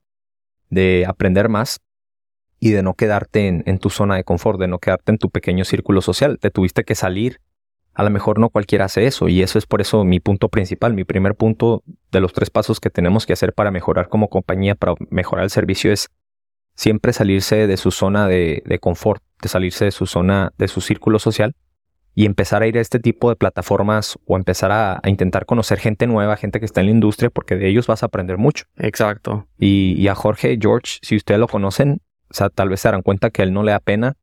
de 0.70 1.04
aprender 1.06 1.48
más 1.48 1.78
y 2.60 2.70
de 2.70 2.82
no 2.82 2.94
quedarte 2.94 3.46
en, 3.46 3.62
en 3.66 3.78
tu 3.78 3.90
zona 3.90 4.16
de 4.16 4.24
confort, 4.24 4.58
de 4.58 4.68
no 4.68 4.78
quedarte 4.78 5.12
en 5.12 5.18
tu 5.18 5.30
pequeño 5.30 5.64
círculo 5.64 6.00
social. 6.00 6.38
Te 6.38 6.50
tuviste 6.50 6.84
que 6.84 6.94
salir. 6.94 7.40
A 7.94 8.04
lo 8.04 8.10
mejor 8.10 8.38
no 8.38 8.48
cualquiera 8.50 8.84
hace 8.84 9.06
eso 9.06 9.28
y 9.28 9.42
eso 9.42 9.58
es 9.58 9.66
por 9.66 9.80
eso 9.80 10.04
mi 10.04 10.20
punto 10.20 10.48
principal, 10.48 10.94
mi 10.94 11.02
primer 11.04 11.34
punto 11.34 11.82
de 12.12 12.20
los 12.20 12.32
tres 12.32 12.48
pasos 12.48 12.78
que 12.78 12.90
tenemos 12.90 13.26
que 13.26 13.32
hacer 13.32 13.52
para 13.52 13.72
mejorar 13.72 14.08
como 14.08 14.28
compañía, 14.28 14.76
para 14.76 14.94
mejorar 15.10 15.42
el 15.44 15.50
servicio 15.50 15.92
es 15.92 16.08
siempre 16.76 17.12
salirse 17.12 17.66
de 17.66 17.76
su 17.76 17.90
zona 17.90 18.28
de, 18.28 18.62
de 18.64 18.78
confort, 18.78 19.20
de 19.42 19.48
salirse 19.48 19.84
de 19.84 19.90
su 19.90 20.06
zona, 20.06 20.52
de 20.58 20.68
su 20.68 20.80
círculo 20.80 21.18
social 21.18 21.56
y 22.14 22.24
empezar 22.24 22.62
a 22.62 22.68
ir 22.68 22.78
a 22.78 22.80
este 22.80 23.00
tipo 23.00 23.30
de 23.30 23.36
plataformas 23.36 24.16
o 24.26 24.36
empezar 24.36 24.70
a, 24.70 25.00
a 25.02 25.08
intentar 25.08 25.44
conocer 25.44 25.78
gente 25.78 26.06
nueva, 26.06 26.36
gente 26.36 26.60
que 26.60 26.66
está 26.66 26.80
en 26.80 26.86
la 26.86 26.92
industria, 26.92 27.30
porque 27.30 27.56
de 27.56 27.68
ellos 27.68 27.88
vas 27.88 28.04
a 28.04 28.06
aprender 28.06 28.38
mucho. 28.38 28.64
Exacto. 28.76 29.46
Y, 29.58 29.94
y 29.96 30.06
a 30.08 30.14
Jorge 30.14 30.56
George, 30.60 30.98
si 31.02 31.16
ustedes 31.16 31.40
lo 31.40 31.48
conocen, 31.48 32.00
o 32.30 32.34
sea, 32.34 32.50
tal 32.50 32.68
vez 32.68 32.80
se 32.80 32.88
darán 32.88 33.02
cuenta 33.02 33.30
que 33.30 33.42
a 33.42 33.44
él 33.44 33.52
no 33.52 33.62
le 33.62 33.72
da 33.72 33.80
pena 33.80 34.16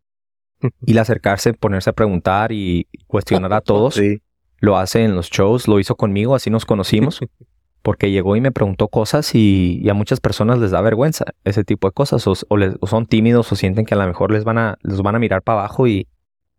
y 0.85 0.97
acercarse, 0.97 1.53
ponerse 1.53 1.89
a 1.89 1.93
preguntar 1.93 2.51
y 2.51 2.87
cuestionar 3.07 3.53
a 3.53 3.61
todos 3.61 3.95
Sí. 3.95 4.21
lo 4.59 4.77
hace 4.77 5.03
en 5.03 5.15
los 5.15 5.29
shows, 5.29 5.67
lo 5.67 5.79
hizo 5.79 5.95
conmigo, 5.95 6.35
así 6.35 6.49
nos 6.49 6.65
conocimos, 6.65 7.19
porque 7.81 8.09
llegó 8.11 8.35
y 8.35 8.41
me 8.41 8.51
preguntó 8.51 8.87
cosas 8.87 9.35
y, 9.35 9.87
a 9.89 9.93
muchas 9.93 10.19
personas 10.19 10.59
les 10.59 10.71
da 10.71 10.81
vergüenza 10.81 11.25
ese 11.43 11.63
tipo 11.63 11.87
de 11.87 11.93
cosas, 11.93 12.25
o, 12.27 12.57
les, 12.57 12.73
son 12.87 13.05
tímidos 13.05 13.51
o 13.51 13.55
sienten 13.55 13.85
que 13.85 13.93
a 13.93 13.97
lo 13.97 14.07
mejor 14.07 14.31
les 14.31 14.43
van 14.43 14.57
a, 14.57 14.77
les 14.81 15.01
van 15.01 15.15
a 15.15 15.19
mirar 15.19 15.43
para 15.43 15.59
abajo 15.59 15.87
y 15.87 16.07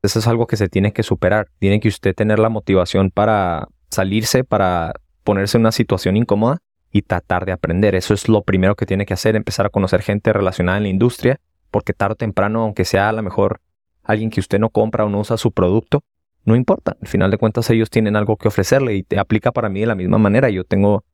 eso 0.02 0.20
es 0.20 0.26
algo 0.28 0.46
que 0.46 0.56
se 0.56 0.68
tiene 0.68 0.92
que 0.92 1.02
superar. 1.02 1.48
Tiene 1.58 1.80
que 1.80 1.88
usted 1.88 2.14
tener 2.14 2.38
la 2.38 2.48
motivación 2.48 3.10
para 3.10 3.66
salirse, 3.90 4.44
para 4.44 4.92
ponerse 5.24 5.56
en 5.56 5.62
una 5.62 5.72
situación 5.72 6.16
incómoda 6.16 6.58
y 6.96 7.02
tratar 7.02 7.44
de 7.44 7.52
aprender. 7.52 7.94
Eso 7.94 8.14
es 8.14 8.26
lo 8.26 8.42
primero 8.42 8.74
que 8.74 8.86
tiene 8.86 9.04
que 9.04 9.12
hacer, 9.12 9.36
empezar 9.36 9.66
a 9.66 9.68
conocer 9.68 10.00
gente 10.00 10.32
relacionada 10.32 10.78
en 10.78 10.84
la 10.84 10.88
industria, 10.88 11.40
porque 11.70 11.92
tarde 11.92 12.14
o 12.14 12.16
temprano, 12.16 12.62
aunque 12.62 12.86
sea 12.86 13.10
a 13.10 13.12
lo 13.12 13.22
mejor 13.22 13.60
alguien 14.02 14.30
que 14.30 14.40
usted 14.40 14.58
no 14.58 14.70
compra 14.70 15.04
o 15.04 15.10
no 15.10 15.20
usa 15.20 15.36
su 15.36 15.52
producto, 15.52 16.02
no 16.46 16.56
importa. 16.56 16.96
Al 16.98 17.06
final 17.06 17.30
de 17.30 17.36
cuentas 17.36 17.68
ellos 17.68 17.90
tienen 17.90 18.16
algo 18.16 18.38
que 18.38 18.48
ofrecerle 18.48 18.94
y 18.94 19.02
te 19.02 19.18
aplica 19.18 19.52
para 19.52 19.68
mí 19.68 19.80
de 19.80 19.86
la 19.86 19.94
misma 19.94 20.16
manera. 20.16 20.48
Yo 20.48 20.64
tengo 20.64 21.04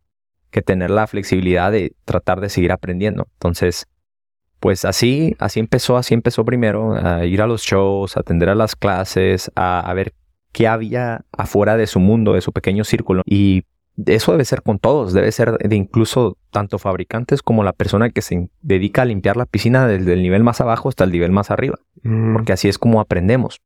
que 0.52 0.62
tener 0.62 0.90
la 0.90 1.08
flexibilidad 1.08 1.72
de 1.72 1.96
tratar 2.04 2.40
de 2.40 2.48
seguir 2.48 2.70
aprendiendo. 2.70 3.26
Entonces, 3.32 3.88
pues 4.60 4.84
así, 4.84 5.34
así 5.40 5.58
empezó, 5.58 5.96
así 5.96 6.14
empezó 6.14 6.44
primero, 6.44 6.94
a 6.94 7.24
ir 7.24 7.42
a 7.42 7.48
los 7.48 7.62
shows, 7.62 8.16
a 8.16 8.20
atender 8.20 8.50
a 8.50 8.54
las 8.54 8.76
clases, 8.76 9.50
a, 9.56 9.80
a 9.80 9.94
ver 9.94 10.14
qué 10.52 10.68
había 10.68 11.24
afuera 11.32 11.76
de 11.76 11.88
su 11.88 11.98
mundo, 11.98 12.34
de 12.34 12.40
su 12.40 12.52
pequeño 12.52 12.84
círculo. 12.84 13.22
Y 13.26 13.64
eso 14.06 14.32
debe 14.32 14.44
ser 14.44 14.62
con 14.62 14.78
todos, 14.78 15.12
debe 15.12 15.30
ser 15.32 15.58
de 15.58 15.76
incluso 15.76 16.38
tanto 16.50 16.78
fabricantes 16.78 17.42
como 17.42 17.62
la 17.62 17.72
persona 17.72 18.11
que 18.11 18.22
se 18.22 18.49
dedica 18.62 19.02
a 19.02 19.04
limpiar 19.04 19.37
la 19.37 19.46
piscina 19.46 19.87
desde 19.87 20.14
el 20.14 20.22
nivel 20.22 20.42
más 20.42 20.61
abajo 20.61 20.88
hasta 20.88 21.04
el 21.04 21.12
nivel 21.12 21.30
más 21.30 21.50
arriba, 21.50 21.78
mm. 22.02 22.32
porque 22.32 22.52
así 22.52 22.68
es 22.68 22.78
como 22.78 23.00
aprendemos. 23.00 23.61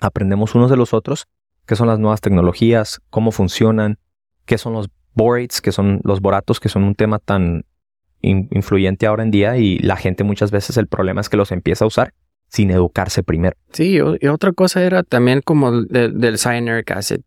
Aprendemos 0.00 0.54
unos 0.54 0.70
de 0.70 0.76
los 0.76 0.92
otros, 0.92 1.26
qué 1.66 1.76
son 1.76 1.86
las 1.86 1.98
nuevas 1.98 2.20
tecnologías, 2.20 3.00
cómo 3.10 3.30
funcionan, 3.30 3.98
qué 4.46 4.58
son 4.58 4.72
los 4.72 4.90
borates, 5.14 5.60
que 5.60 5.70
son 5.70 6.00
los 6.02 6.20
boratos, 6.20 6.58
que 6.58 6.68
son 6.68 6.82
un 6.82 6.94
tema 6.94 7.18
tan 7.18 7.64
influyente 8.20 9.06
ahora 9.06 9.24
en 9.24 9.32
día 9.32 9.56
y 9.56 9.78
la 9.78 9.96
gente 9.96 10.22
muchas 10.22 10.52
veces 10.52 10.76
el 10.76 10.86
problema 10.86 11.20
es 11.20 11.28
que 11.28 11.36
los 11.36 11.50
empieza 11.50 11.84
a 11.84 11.88
usar 11.88 12.14
sin 12.48 12.70
educarse 12.70 13.22
primero. 13.24 13.56
Sí, 13.72 13.98
y 14.20 14.26
otra 14.28 14.52
cosa 14.52 14.82
era 14.84 15.02
también 15.02 15.40
como 15.40 15.82
del 15.82 16.38
cyanuric 16.38 16.90
acid 16.92 17.22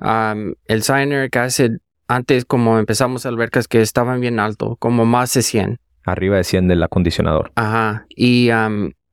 el 0.00 0.82
cyanuric 0.82 1.36
acid, 1.36 1.72
antes 2.08 2.44
como 2.44 2.78
empezamos 2.78 3.26
albercas 3.26 3.68
que 3.68 3.80
estaban 3.80 4.20
bien 4.20 4.38
alto, 4.38 4.76
como 4.76 5.04
más 5.04 5.32
de 5.34 5.42
100. 5.42 5.78
Arriba 6.04 6.36
de 6.36 6.44
100 6.44 6.68
del 6.68 6.82
acondicionador. 6.82 7.52
Ajá. 7.56 8.06
Y, 8.08 8.50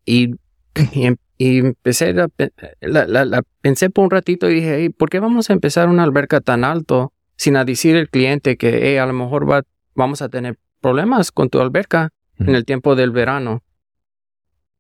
y, 0.06 0.36
em, 0.96 1.18
y, 1.38 1.60
empecé, 1.60 2.14
la, 2.14 2.30
la, 3.08 3.42
pensé 3.62 3.90
por 3.90 4.06
un 4.06 4.12
ratito 4.12 4.50
y 4.50 4.56
dije, 4.56 4.92
¿por 4.92 5.10
qué 5.10 5.20
vamos 5.20 5.50
a 5.50 5.54
empezar 5.54 5.90
una 5.90 6.04
alberca 6.04 6.42
tan 6.42 6.64
alto 6.64 7.14
sin 7.36 7.56
decir 7.66 7.98
al 7.98 8.10
cliente 8.10 8.58
que 8.58 9.00
a 9.00 9.06
lo 9.06 9.14
mejor 9.14 9.50
va, 9.50 9.64
vamos 9.96 10.22
a 10.22 10.30
tener 10.30 10.58
problemas 10.82 11.32
con 11.32 11.50
tu 11.50 11.60
alberca 11.60 12.10
en 12.38 12.54
el 12.56 12.66
tiempo 12.66 12.96
del 12.96 13.12
verano? 13.12 13.64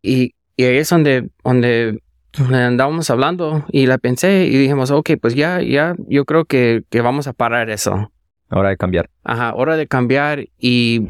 Y, 0.01 0.35
y 0.55 0.65
ahí 0.65 0.77
es 0.77 0.89
donde, 0.89 1.29
donde 1.43 2.02
andábamos 2.39 3.09
hablando 3.09 3.65
y 3.69 3.85
la 3.85 3.97
pensé 3.97 4.45
y 4.45 4.57
dijimos, 4.57 4.91
ok, 4.91 5.11
pues 5.21 5.35
ya, 5.35 5.61
ya, 5.61 5.95
yo 6.07 6.25
creo 6.25 6.45
que, 6.45 6.83
que 6.89 7.01
vamos 7.01 7.27
a 7.27 7.33
parar 7.33 7.69
eso. 7.69 8.11
Hora 8.49 8.69
de 8.69 8.77
cambiar. 8.77 9.09
Ajá, 9.23 9.53
hora 9.55 9.77
de 9.77 9.87
cambiar 9.87 10.45
y 10.57 11.09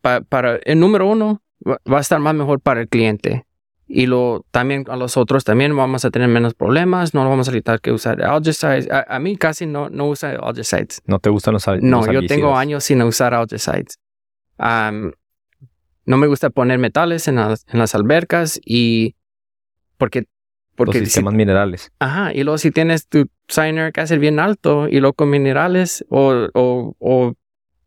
para 0.00 0.56
el 0.64 0.80
número 0.80 1.06
uno 1.06 1.42
va 1.66 1.98
a 1.98 2.00
estar 2.00 2.20
más 2.20 2.34
mejor 2.34 2.60
para 2.60 2.80
el 2.80 2.88
cliente. 2.88 3.44
Y 3.90 4.06
lo, 4.06 4.44
también 4.50 4.84
a 4.88 4.96
los 4.96 5.16
otros 5.16 5.44
también 5.44 5.74
vamos 5.74 6.04
a 6.04 6.10
tener 6.10 6.28
menos 6.28 6.52
problemas, 6.52 7.14
no 7.14 7.26
vamos 7.26 7.48
a 7.48 7.52
necesitar 7.52 7.80
que 7.80 7.90
usar 7.90 8.22
algicides. 8.22 8.86
A, 8.90 9.18
mí 9.18 9.36
casi 9.36 9.64
no, 9.64 9.88
no 9.88 10.08
usa 10.08 10.36
algicides. 10.42 11.00
¿No 11.06 11.18
te 11.18 11.30
gustan 11.30 11.54
los, 11.54 11.66
algicides? 11.66 11.90
No, 11.90 12.12
yo 12.12 12.26
tengo 12.26 12.56
años 12.56 12.84
sin 12.84 13.00
usar 13.00 13.32
algicides. 13.32 13.98
no 14.58 16.16
me 16.16 16.26
gusta 16.26 16.50
poner 16.50 16.78
metales 16.78 17.28
en 17.28 17.36
las, 17.36 17.64
en 17.68 17.78
las 17.78 17.94
albercas 17.94 18.60
y 18.62 19.14
porque 19.96 20.26
porque 20.78 21.00
los 21.00 21.08
sistemas 21.08 21.34
minerales. 21.34 21.92
Ajá, 21.98 22.32
y 22.32 22.42
luego 22.44 22.56
si 22.56 22.70
tienes 22.70 23.06
tu 23.08 23.28
cyanuric 23.48 23.98
acid 23.98 24.18
bien 24.18 24.38
alto 24.38 24.88
y 24.88 25.00
luego 25.00 25.12
con 25.12 25.28
minerales 25.28 26.04
o, 26.08 26.48
o, 26.54 26.96
o 26.98 27.34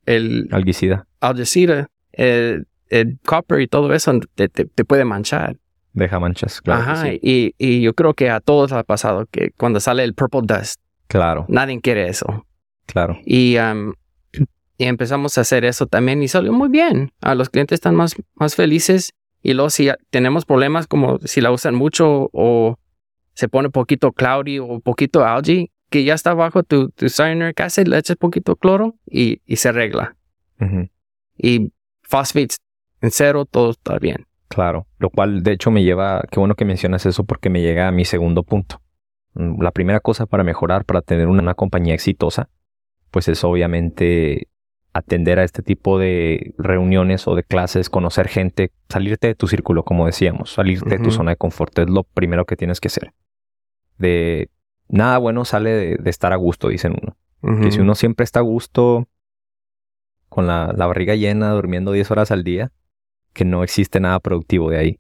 el... 0.06 0.48
Algicida. 0.52 1.08
Algicida, 1.22 1.88
el, 2.12 2.68
el, 2.90 3.18
copper 3.26 3.62
y 3.62 3.68
todo 3.68 3.94
eso 3.94 4.20
te, 4.36 4.50
te, 4.50 4.86
puede 4.86 5.06
manchar. 5.06 5.58
Deja 5.94 6.20
manchas, 6.20 6.62
claro. 6.62 6.82
Ajá, 6.82 7.08
y, 7.14 7.56
y 7.58 7.82
yo 7.82 7.94
creo 7.94 8.14
que 8.14 8.30
a 8.30 8.40
todos 8.40 8.72
ha 8.72 8.84
pasado 8.84 9.26
que 9.32 9.52
cuando 9.58 9.80
sale 9.80 10.04
el 10.04 10.14
purple 10.14 10.42
dust. 10.44 10.80
Claro. 11.08 11.46
Nadie 11.50 11.82
quiere 11.82 12.08
eso. 12.08 12.46
Claro. 12.86 13.18
Y, 13.26 13.58
um, 13.58 13.94
y 14.78 14.86
empezamos 14.86 15.38
a 15.38 15.42
hacer 15.42 15.64
eso 15.66 15.88
también 15.88 16.22
y 16.24 16.28
salió 16.28 16.54
muy 16.54 16.70
bien. 16.70 17.12
A 17.22 17.36
los 17.36 17.50
clientes 17.50 17.78
están 17.78 17.96
más, 17.96 18.16
más 18.36 18.56
felices. 18.56 19.14
Y 19.42 19.54
luego 19.54 19.70
si 19.70 19.90
tenemos 20.10 20.46
problemas 20.46 20.88
como 20.88 21.20
si 21.20 21.42
la 21.42 21.52
usan 21.52 21.76
mucho 21.76 22.30
o 22.34 22.78
se 23.34 23.50
pone 23.50 23.70
poquito 23.70 24.12
cloudy 24.12 24.60
o 24.60 24.80
poquito 24.80 25.26
algae, 25.26 25.72
que 25.90 26.04
ya 26.04 26.14
está 26.14 26.34
bajo 26.34 26.64
tu, 26.64 26.90
tu 26.90 27.10
cyanuric 27.10 27.60
acid, 27.60 27.88
le 27.88 27.98
echas 27.98 28.18
poquito 28.18 28.56
cloro 28.56 28.96
y, 29.06 29.42
y 29.46 29.58
se 29.58 29.70
arregla. 29.70 30.16
Y 31.38 31.72
phosphates 32.04 32.58
en 33.02 33.12
cero, 33.12 33.46
todo 33.46 33.72
está 33.72 33.98
bien. 33.98 34.28
Claro, 34.48 34.86
lo 35.00 35.10
cual 35.10 35.44
de 35.44 35.54
hecho 35.54 35.72
me 35.72 35.84
lleva, 35.84 36.24
qué 36.30 36.40
bueno 36.40 36.56
que 36.56 36.66
mencionas 36.66 37.06
eso 37.06 37.24
porque 37.24 37.50
me 37.50 37.62
llega 37.62 37.88
a 37.88 37.92
mi 37.92 38.06
segundo 38.06 38.44
punto. 38.44 38.82
Mm, 39.34 39.62
la 39.62 39.72
primera 39.72 40.02
cosa 40.02 40.26
para 40.26 40.44
mejorar, 40.44 40.86
para 40.86 41.02
tener 41.02 41.28
una 41.28 41.54
compañía 41.56 41.94
exitosa, 41.94 42.50
pues 43.10 43.28
es 43.28 43.44
obviamente 43.44 44.50
atender 44.94 45.40
a 45.40 45.44
este 45.44 45.64
tipo 45.64 45.98
de 45.98 46.54
reuniones 46.58 47.28
o 47.28 47.36
de 47.36 47.44
clases, 47.44 47.90
conocer 47.90 48.28
gente, 48.28 48.72
salirte 48.90 49.28
de 49.28 49.36
tu 49.36 49.48
círculo, 49.48 49.84
como 49.84 50.06
decíamos, 50.06 50.54
salirte 50.54 50.98
de 50.98 51.04
tu 51.04 51.12
zona 51.12 51.32
de 51.32 51.38
confort, 51.38 51.78
es 51.80 51.90
lo 51.90 52.04
primero 52.04 52.46
que 52.46 52.58
tienes 52.58 52.80
que 52.80 52.90
hacer. 52.90 53.14
De 53.98 54.50
nada 54.90 55.18
bueno 55.18 55.46
sale 55.46 55.98
de, 55.98 56.10
estar 56.10 56.34
a 56.34 56.36
gusto, 56.36 56.68
dicen 56.68 56.96
uno. 57.02 57.16
Que 57.62 57.72
si 57.72 57.80
uno 57.80 57.96
siempre 57.96 58.24
está 58.24 58.40
a 58.40 58.44
gusto, 58.44 59.08
con 60.30 60.46
la, 60.46 60.74
la, 60.76 60.86
barriga 60.86 61.16
llena, 61.16 61.52
durmiendo 61.52 61.92
10 61.92 62.12
horas 62.12 62.30
al 62.30 62.44
día, 62.44 62.72
que 63.34 63.46
no 63.46 63.64
existe 63.64 64.00
nada 64.00 64.20
productivo 64.20 64.70
de 64.70 64.78
ahí. 64.78 65.00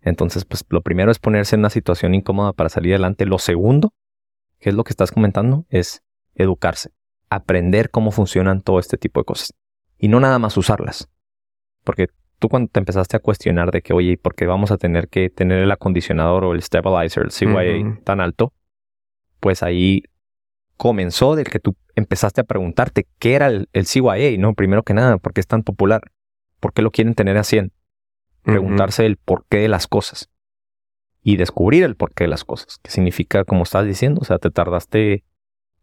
Entonces, 0.00 0.46
pues 0.46 0.64
lo 0.70 0.80
primero 0.80 1.10
es 1.10 1.18
ponerse 1.18 1.54
en 1.54 1.60
una 1.60 1.70
situación 1.70 2.14
incómoda 2.14 2.54
para 2.54 2.70
salir 2.70 2.94
adelante. 2.94 3.26
Lo 3.26 3.38
segundo, 3.38 3.92
que 4.58 4.70
es 4.70 4.74
lo 4.74 4.84
que 4.84 4.90
estás 4.90 5.12
comentando, 5.12 5.66
es 5.68 6.02
educarse 6.34 6.92
aprender 7.34 7.90
cómo 7.90 8.10
funcionan 8.10 8.62
todo 8.62 8.78
este 8.78 8.96
tipo 8.96 9.20
de 9.20 9.24
cosas. 9.24 9.54
Y 9.98 10.08
no 10.08 10.20
nada 10.20 10.38
más 10.38 10.56
usarlas. 10.56 11.08
Porque 11.84 12.08
tú 12.38 12.48
cuando 12.48 12.68
te 12.70 12.80
empezaste 12.80 13.16
a 13.16 13.20
cuestionar 13.20 13.70
de 13.70 13.82
que, 13.82 13.92
oye, 13.92 14.16
¿por 14.16 14.34
qué 14.34 14.46
vamos 14.46 14.70
a 14.70 14.76
tener 14.76 15.08
que 15.08 15.30
tener 15.30 15.60
el 15.60 15.70
acondicionador 15.70 16.44
o 16.44 16.52
el 16.52 16.62
stabilizer, 16.62 17.24
el 17.24 17.30
CYA 17.30 18.00
tan 18.04 18.20
alto? 18.20 18.52
Pues 19.40 19.62
ahí 19.62 20.02
comenzó 20.76 21.36
del 21.36 21.48
que 21.48 21.60
tú 21.60 21.76
empezaste 21.94 22.40
a 22.40 22.44
preguntarte 22.44 23.06
qué 23.18 23.34
era 23.34 23.46
el, 23.46 23.68
CYA, 23.72 24.36
¿no? 24.38 24.54
Primero 24.54 24.82
que 24.82 24.94
nada, 24.94 25.18
¿por 25.18 25.32
qué 25.32 25.40
es 25.40 25.46
tan 25.46 25.62
popular? 25.62 26.02
¿Por 26.58 26.72
qué 26.72 26.82
lo 26.82 26.90
quieren 26.90 27.14
tener 27.14 27.38
a 27.38 27.44
100? 27.44 27.72
Preguntarse 28.42 29.06
el 29.06 29.16
porqué 29.16 29.58
de 29.58 29.68
las 29.68 29.86
cosas. 29.86 30.28
Y 31.22 31.36
descubrir 31.36 31.84
el 31.84 31.94
porqué 31.94 32.24
de 32.24 32.28
las 32.28 32.44
cosas. 32.44 32.80
¿Qué 32.82 32.90
significa, 32.90 33.44
como 33.44 33.62
estás 33.62 33.86
diciendo? 33.86 34.20
O 34.20 34.24
sea, 34.24 34.38
te 34.38 34.50
tardaste 34.50 35.22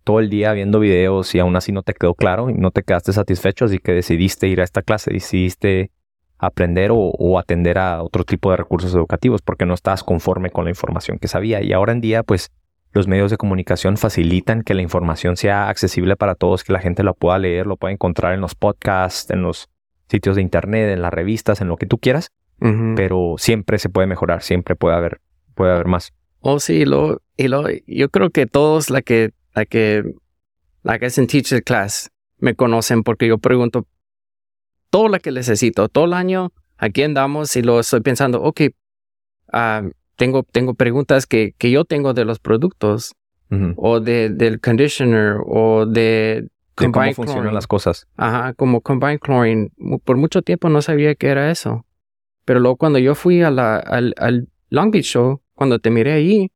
todo 0.10 0.22
el 0.22 0.32
día 0.32 0.54
viendo 0.54 0.80
videos 0.80 1.36
y 1.36 1.40
aún 1.40 1.56
así 1.56 1.72
no 1.72 1.84
te 1.84 1.94
quedó 1.94 2.16
claro 2.16 2.50
y 2.50 2.56
no 2.56 2.72
te 2.72 2.82
quedaste 2.82 3.14
satisfecho, 3.14 3.66
así 3.66 3.78
que 3.78 3.92
decidiste 3.92 4.48
ir 4.48 4.60
a 4.60 4.64
esta 4.64 4.82
clase, 4.82 5.14
decidiste 5.14 5.92
aprender 6.40 6.90
o, 6.92 7.38
atender 7.38 7.78
a 7.78 8.02
otro 8.02 8.24
tipo 8.24 8.50
de 8.50 8.58
recursos 8.58 8.96
educativos 8.96 9.44
porque 9.44 9.68
no 9.68 9.76
estabas 9.76 10.04
conforme 10.04 10.50
con 10.50 10.64
la 10.64 10.72
información 10.72 11.20
que 11.20 11.28
sabía. 11.28 11.62
Y 11.62 11.74
ahora 11.74 11.92
en 11.92 12.02
día, 12.02 12.24
pues 12.24 12.50
los 12.92 13.08
medios 13.08 13.30
de 13.30 13.38
comunicación 13.38 13.98
facilitan 13.98 14.64
que 14.64 14.74
la 14.74 14.82
información 14.82 15.38
sea 15.38 15.70
accesible 15.70 16.16
para 16.16 16.34
todos, 16.34 16.64
que 16.64 16.74
la 16.74 16.80
gente 16.80 17.04
lo 17.04 17.14
pueda 17.14 17.38
leer, 17.38 17.68
lo 17.68 17.78
pueda 17.78 17.94
encontrar 17.94 18.34
en 18.34 18.42
los 18.42 18.56
podcasts, 18.56 19.30
en 19.30 19.44
los 19.44 19.70
sitios 20.08 20.38
de 20.38 20.42
internet, 20.42 20.90
en 20.90 21.04
las 21.04 21.14
revistas, 21.14 21.62
en 21.62 21.68
lo 21.68 21.78
que 21.78 21.86
tú 21.86 22.00
quieras, 22.00 22.32
pero 22.96 23.36
siempre 23.38 23.78
se 23.78 23.90
puede 23.90 24.08
mejorar, 24.08 24.42
siempre 24.42 24.76
puede 24.76 24.96
haber, 24.96 25.22
puede 25.54 25.72
haber 25.72 25.86
más. 25.86 26.14
Oh, 26.40 26.60
sí, 26.60 26.86
lo, 26.86 27.22
y 27.38 27.48
lo, 27.48 27.66
yo 27.86 28.10
creo 28.10 28.32
que 28.32 28.48
todos 28.48 28.90
la 28.90 29.04
que 29.04 29.34
la 29.60 29.66
que, 29.66 30.04
la 30.84 31.00
que 31.00 31.08
es 31.08 31.18
en 31.18 31.28
teacher 31.28 31.64
class, 31.64 32.12
me 32.38 32.56
conocen 32.56 33.04
porque 33.04 33.28
yo 33.28 33.38
pregunto 33.38 33.86
todo 34.90 35.10
lo 35.10 35.20
que 35.20 35.32
necesito, 35.32 35.90
todo 35.90 36.06
el 36.06 36.14
año, 36.14 36.54
aquí 36.78 37.04
andamos 37.04 37.56
y 37.58 37.62
lo 37.62 37.82
estoy 37.82 38.00
pensando, 38.00 38.42
ok, 38.42 38.62
ah, 39.52 39.84
tengo, 40.16 40.44
tengo 40.44 40.76
preguntas 40.76 41.28
que, 41.28 41.54
que 41.58 41.72
yo 41.72 41.84
tengo 41.84 42.14
de 42.14 42.26
los 42.26 42.40
productos 42.40 43.16
o 43.78 44.00
de, 44.00 44.30
del 44.30 44.62
conditioner 44.62 45.38
o 45.44 45.88
de, 45.88 46.48
de 46.78 46.92
cómo 46.92 47.14
funcionan 47.14 47.54
las 47.54 47.66
cosas. 47.66 48.08
Ajá, 48.16 48.54
como 48.54 48.82
combined 48.82 49.20
chlorine. 49.20 49.72
Por 50.04 50.18
mucho 50.18 50.44
tiempo 50.44 50.70
no 50.70 50.84
sabía 50.84 51.16
qué 51.16 51.30
era 51.30 51.50
eso. 51.50 51.84
Pero 52.46 52.60
luego 52.60 52.78
cuando 52.78 53.00
yo 53.00 53.16
fui 53.16 53.42
a 53.42 53.50
la, 53.50 53.78
al, 53.78 54.14
al 54.18 54.50
Long 54.70 54.92
Beach 54.92 55.06
Show, 55.06 55.42
cuando 55.56 55.80
te 55.80 55.90
miré 55.90 56.14
ahí, 56.14 56.52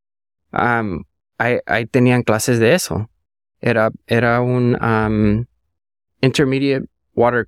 um, 0.52 1.04
ahí, 1.38 1.86
tenían 1.86 2.24
clases 2.24 2.60
de 2.60 2.74
eso. 2.74 3.10
Era, 3.62 3.92
era 4.08 4.42
un 4.42 4.76
um, 4.84 5.46
intermediate 6.22 6.86
water 7.16 7.48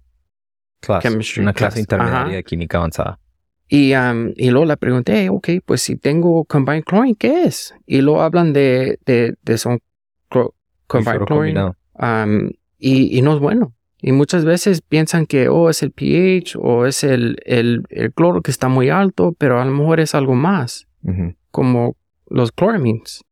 Class, 0.81 1.03
chemistry. 1.03 1.41
una 1.43 1.53
clase 1.53 1.75
class. 1.75 1.79
intermedia 1.83 2.17
Ajá. 2.21 2.29
de 2.29 2.43
química 2.43 2.77
avanzada. 2.77 3.19
Y, 3.67 3.93
um, 3.95 4.31
y 4.35 4.51
luego 4.51 4.65
le 4.67 4.77
pregunté, 4.77 5.29
ok, 5.29 5.49
pues 5.65 5.81
si 5.81 5.97
tengo 5.97 6.45
combined 6.45 6.83
chlorine, 6.83 7.15
¿qué 7.15 7.43
es? 7.45 7.73
Y 7.87 8.01
luego 8.01 8.21
hablan 8.21 8.53
de, 8.53 8.99
de, 9.05 9.35
de 9.41 9.57
son 9.57 9.79
combined 10.87 11.25
chlorine. 11.25 11.71
um, 11.95 12.49
y, 12.77 13.17
y 13.17 13.21
no 13.21 13.33
es 13.33 13.39
bueno. 13.39 13.73
Y 14.01 14.11
muchas 14.11 14.45
veces 14.45 14.81
piensan 14.81 15.25
que, 15.25 15.47
oh, 15.49 15.69
es 15.71 15.81
el 15.81 15.91
pH 15.91 16.57
o 16.59 16.85
es 16.85 17.03
el, 17.03 17.37
el, 17.45 17.83
el 17.89 18.13
cloro 18.13 18.41
que 18.41 18.51
está 18.51 18.67
muy 18.67 18.89
alto, 18.89 19.33
pero 19.37 19.59
a 19.59 19.65
lo 19.65 19.71
mejor 19.71 19.99
es 19.99 20.13
algo 20.13 20.35
más, 20.35 20.85
Ujú. 21.01 21.33
como 21.49 21.95
los 22.29 22.51
chloramines. 22.55 23.23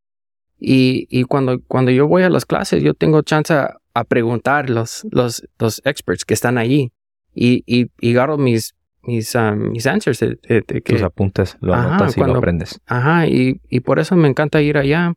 Y, 0.66 1.08
y 1.10 1.24
cuando, 1.26 1.60
cuando 1.68 1.92
yo 1.92 2.08
voy 2.08 2.24
a 2.24 2.30
las 2.30 2.46
clases, 2.46 2.82
yo 2.82 2.94
tengo 2.94 3.22
chance 3.22 3.54
a, 3.54 3.78
a 3.94 4.04
preguntar 4.06 4.70
los, 4.70 5.06
los, 5.12 5.46
los 5.60 5.82
experts 5.84 6.24
que 6.24 6.34
están 6.34 6.58
allí 6.58 6.94
y, 7.36 7.64
y, 7.68 7.90
y 8.00 8.12
agarro 8.14 8.38
mis, 8.38 8.74
mis, 9.02 9.36
um, 9.36 9.72
mis 9.72 9.86
answers 9.88 10.20
de, 10.22 10.38
de- 10.48 10.62
de 10.66 10.82
que, 10.82 10.94
Tus 10.94 11.02
apuntes, 11.04 11.58
lo 11.60 11.74
Ajá, 11.74 11.88
anotas 11.88 12.14
y 12.16 12.20
cuando- 12.22 12.36
lo 12.36 12.40
aprendes. 12.40 12.80
Ajá, 12.86 13.28
y, 13.28 13.60
y 13.70 13.82
por 13.82 14.00
eso 14.00 14.16
me 14.16 14.30
encanta 14.30 14.62
ir 14.62 14.78
allá. 14.78 15.14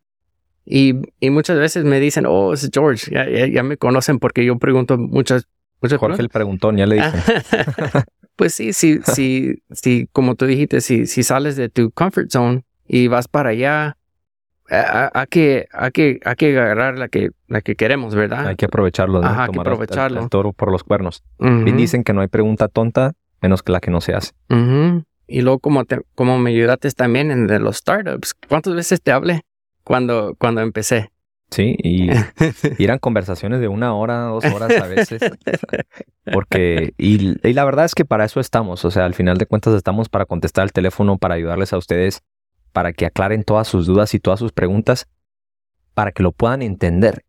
Y, 0.64 0.94
y 1.20 1.30
muchas 1.30 1.58
veces 1.60 1.84
me 1.84 2.00
dicen, 2.00 2.24
oh, 2.26 2.52
es 2.52 2.68
George, 2.74 3.12
ya, 3.14 3.28
ya, 3.30 3.46
ya 3.46 3.62
me 3.62 3.76
conocen 3.76 4.18
porque 4.18 4.44
yo 4.44 4.58
pregunto 4.58 4.98
muchas, 4.98 5.46
muchas 5.80 6.00
Jorge 6.00 6.22
el 6.22 6.28
preguntas. 6.28 6.32
preguntón, 6.32 6.76
ya 6.76 6.86
le 6.86 6.96
dicen. 6.96 7.20
pues 8.34 8.52
sí, 8.52 8.72
sí, 8.72 8.98
sí, 9.04 9.62
sí, 9.70 10.08
como 10.12 10.34
tú 10.34 10.46
dijiste, 10.46 10.80
si, 10.80 11.06
si 11.06 11.22
sales 11.22 11.54
de 11.54 11.68
tu 11.68 11.92
comfort 11.92 12.30
zone 12.32 12.64
y 12.88 13.06
vas 13.06 13.28
para 13.28 13.50
allá, 13.50 13.96
hay 14.68 15.26
que, 15.28 15.66
hay 15.73 15.90
que, 15.90 16.20
hay 16.25 16.35
que 16.37 16.58
agarrar 16.58 16.99
la 16.99 17.08
que, 17.08 17.30
la 17.49 17.61
que 17.61 17.76
queremos, 17.76 18.14
¿verdad? 18.14 18.46
Hay 18.46 18.56
que 18.56 18.66
aprovecharlo, 18.66 19.20
¿no? 19.20 19.26
Ajá, 19.26 19.44
hay 19.44 19.50
que 19.50 19.61
aprovecharlo. 19.61 20.28
toro 20.28 20.52
por 20.52 20.70
los 20.70 20.85
cuernos. 20.85 21.23
Bien 21.38 21.76
dicen 21.76 22.04
que 22.04 22.12
no 22.12 22.20
hay 22.20 22.28
pregunta 22.28 22.68
tonta 22.68 23.12
menos 23.42 23.62
que 23.62 23.73
la 23.73 23.80
que 23.80 23.90
no 23.90 24.00
se 24.00 24.14
hace. 24.14 24.32
Y 25.28 25.40
luego 25.42 25.58
como, 25.58 25.85
te, 25.85 26.00
como 26.14 26.38
me 26.38 26.50
ayudaste 26.50 26.90
también 26.92 27.30
en 27.30 27.46
de 27.46 27.58
los 27.58 27.78
startups, 27.78 28.35
¿cuántas 28.49 28.75
veces 28.75 29.02
te 29.02 29.11
hablé 29.11 29.42
cuando, 29.82 30.37
cuando 30.38 30.61
empecé? 30.61 31.11
Sí, 31.50 31.76
y, 31.78 32.11
y 32.78 32.85
eran 32.85 32.99
conversaciones 32.99 33.61
de 33.61 33.68
una 33.68 33.94
hora, 33.94 34.23
dos 34.23 34.44
horas 34.44 34.70
a 34.80 34.87
veces. 34.87 35.20
Porque, 36.32 36.92
y, 36.99 37.37
y 37.49 37.52
la 37.52 37.64
verdad 37.64 37.85
es 37.85 37.94
que 37.94 38.04
para 38.04 38.25
eso 38.25 38.40
estamos. 38.40 38.85
O 38.85 38.90
sea, 38.90 39.04
al 39.04 39.14
final 39.14 39.38
de 39.38 39.46
cuentas 39.46 39.75
estamos 39.75 40.08
para 40.08 40.26
contestar 40.26 40.64
el 40.64 40.73
teléfono, 40.73 41.18
para 41.18 41.35
ayudarles 41.35 41.73
a 41.73 41.78
ustedes, 41.78 42.23
para 42.76 42.92
que 42.92 43.06
aclaren 43.06 43.42
todas 43.42 43.66
sus 43.66 43.87
dudas 43.87 44.12
y 44.12 44.21
todas 44.21 44.38
sus 44.38 44.52
preguntas, 44.52 45.09
para 45.95 46.12
que 46.12 46.23
lo 46.23 46.33
puedan 46.33 46.61
entender. 46.61 47.25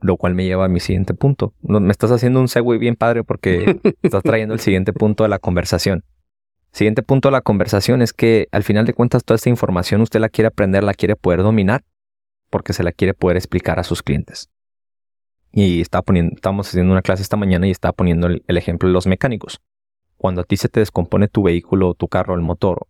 Lo 0.00 0.16
cual 0.18 0.36
me 0.36 0.44
lleva 0.44 0.66
a 0.66 0.68
mi 0.68 0.78
siguiente 0.78 1.14
punto. 1.14 1.52
No, 1.62 1.80
me 1.80 1.90
estás 1.90 2.12
haciendo 2.12 2.38
un 2.38 2.46
segue 2.46 2.78
bien 2.78 2.94
padre 2.94 3.24
porque 3.24 3.80
estás 4.02 4.22
trayendo 4.22 4.54
el 4.54 4.60
siguiente 4.60 4.92
punto 4.92 5.24
de 5.24 5.30
la 5.30 5.40
conversación. 5.40 6.04
Siguiente 6.70 7.02
punto 7.02 7.26
de 7.26 7.32
la 7.32 7.40
conversación 7.40 8.02
es 8.02 8.12
que 8.12 8.46
al 8.52 8.62
final 8.62 8.86
de 8.86 8.94
cuentas 8.94 9.24
toda 9.24 9.34
esta 9.34 9.50
información 9.50 10.00
usted 10.00 10.20
la 10.20 10.28
quiere 10.28 10.46
aprender, 10.46 10.84
la 10.84 10.94
quiere 10.94 11.16
poder 11.16 11.42
dominar, 11.42 11.82
porque 12.50 12.72
se 12.72 12.84
la 12.84 12.92
quiere 12.92 13.14
poder 13.14 13.36
explicar 13.36 13.80
a 13.80 13.82
sus 13.82 14.00
clientes. 14.00 14.48
Y 15.50 15.80
está 15.80 16.02
poniendo, 16.02 16.36
estamos 16.36 16.68
haciendo 16.68 16.92
una 16.92 17.02
clase 17.02 17.24
esta 17.24 17.36
mañana 17.36 17.66
y 17.66 17.72
está 17.72 17.90
poniendo 17.90 18.28
el, 18.28 18.44
el 18.46 18.56
ejemplo 18.56 18.88
de 18.88 18.92
los 18.92 19.08
mecánicos. 19.08 19.60
Cuando 20.16 20.42
a 20.42 20.44
ti 20.44 20.56
se 20.56 20.68
te 20.68 20.78
descompone 20.78 21.26
tu 21.26 21.42
vehículo, 21.42 21.94
tu 21.94 22.06
carro, 22.06 22.36
el 22.36 22.42
motor, 22.42 22.86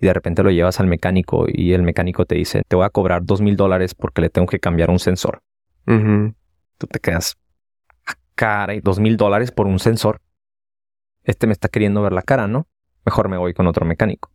y 0.00 0.06
de 0.06 0.14
repente 0.14 0.42
lo 0.42 0.50
llevas 0.50 0.80
al 0.80 0.86
mecánico 0.86 1.46
y 1.46 1.72
el 1.72 1.82
mecánico 1.82 2.24
te 2.24 2.34
dice, 2.34 2.62
te 2.66 2.76
voy 2.76 2.84
a 2.86 2.90
cobrar 2.90 3.24
dos 3.24 3.40
mil 3.40 3.56
dólares 3.56 3.94
porque 3.94 4.20
le 4.22 4.30
tengo 4.30 4.46
que 4.46 4.58
cambiar 4.58 4.90
un 4.90 4.98
sensor. 4.98 5.42
Tú 6.78 6.86
te 6.86 6.98
quedas, 7.00 7.36
"Ah, 8.06 8.14
caray, 8.34 8.80
dos 8.80 8.98
mil 8.98 9.16
dólares 9.16 9.52
por 9.52 9.66
un 9.66 9.78
sensor. 9.78 10.20
Este 11.24 11.46
me 11.46 11.52
está 11.52 11.68
queriendo 11.68 12.00
ver 12.02 12.12
la 12.12 12.22
cara, 12.22 12.46
¿no? 12.48 12.66
Mejor 13.04 13.28
me 13.28 13.36
voy 13.36 13.52
con 13.52 13.66
otro 13.66 13.84
mecánico. 13.84 14.30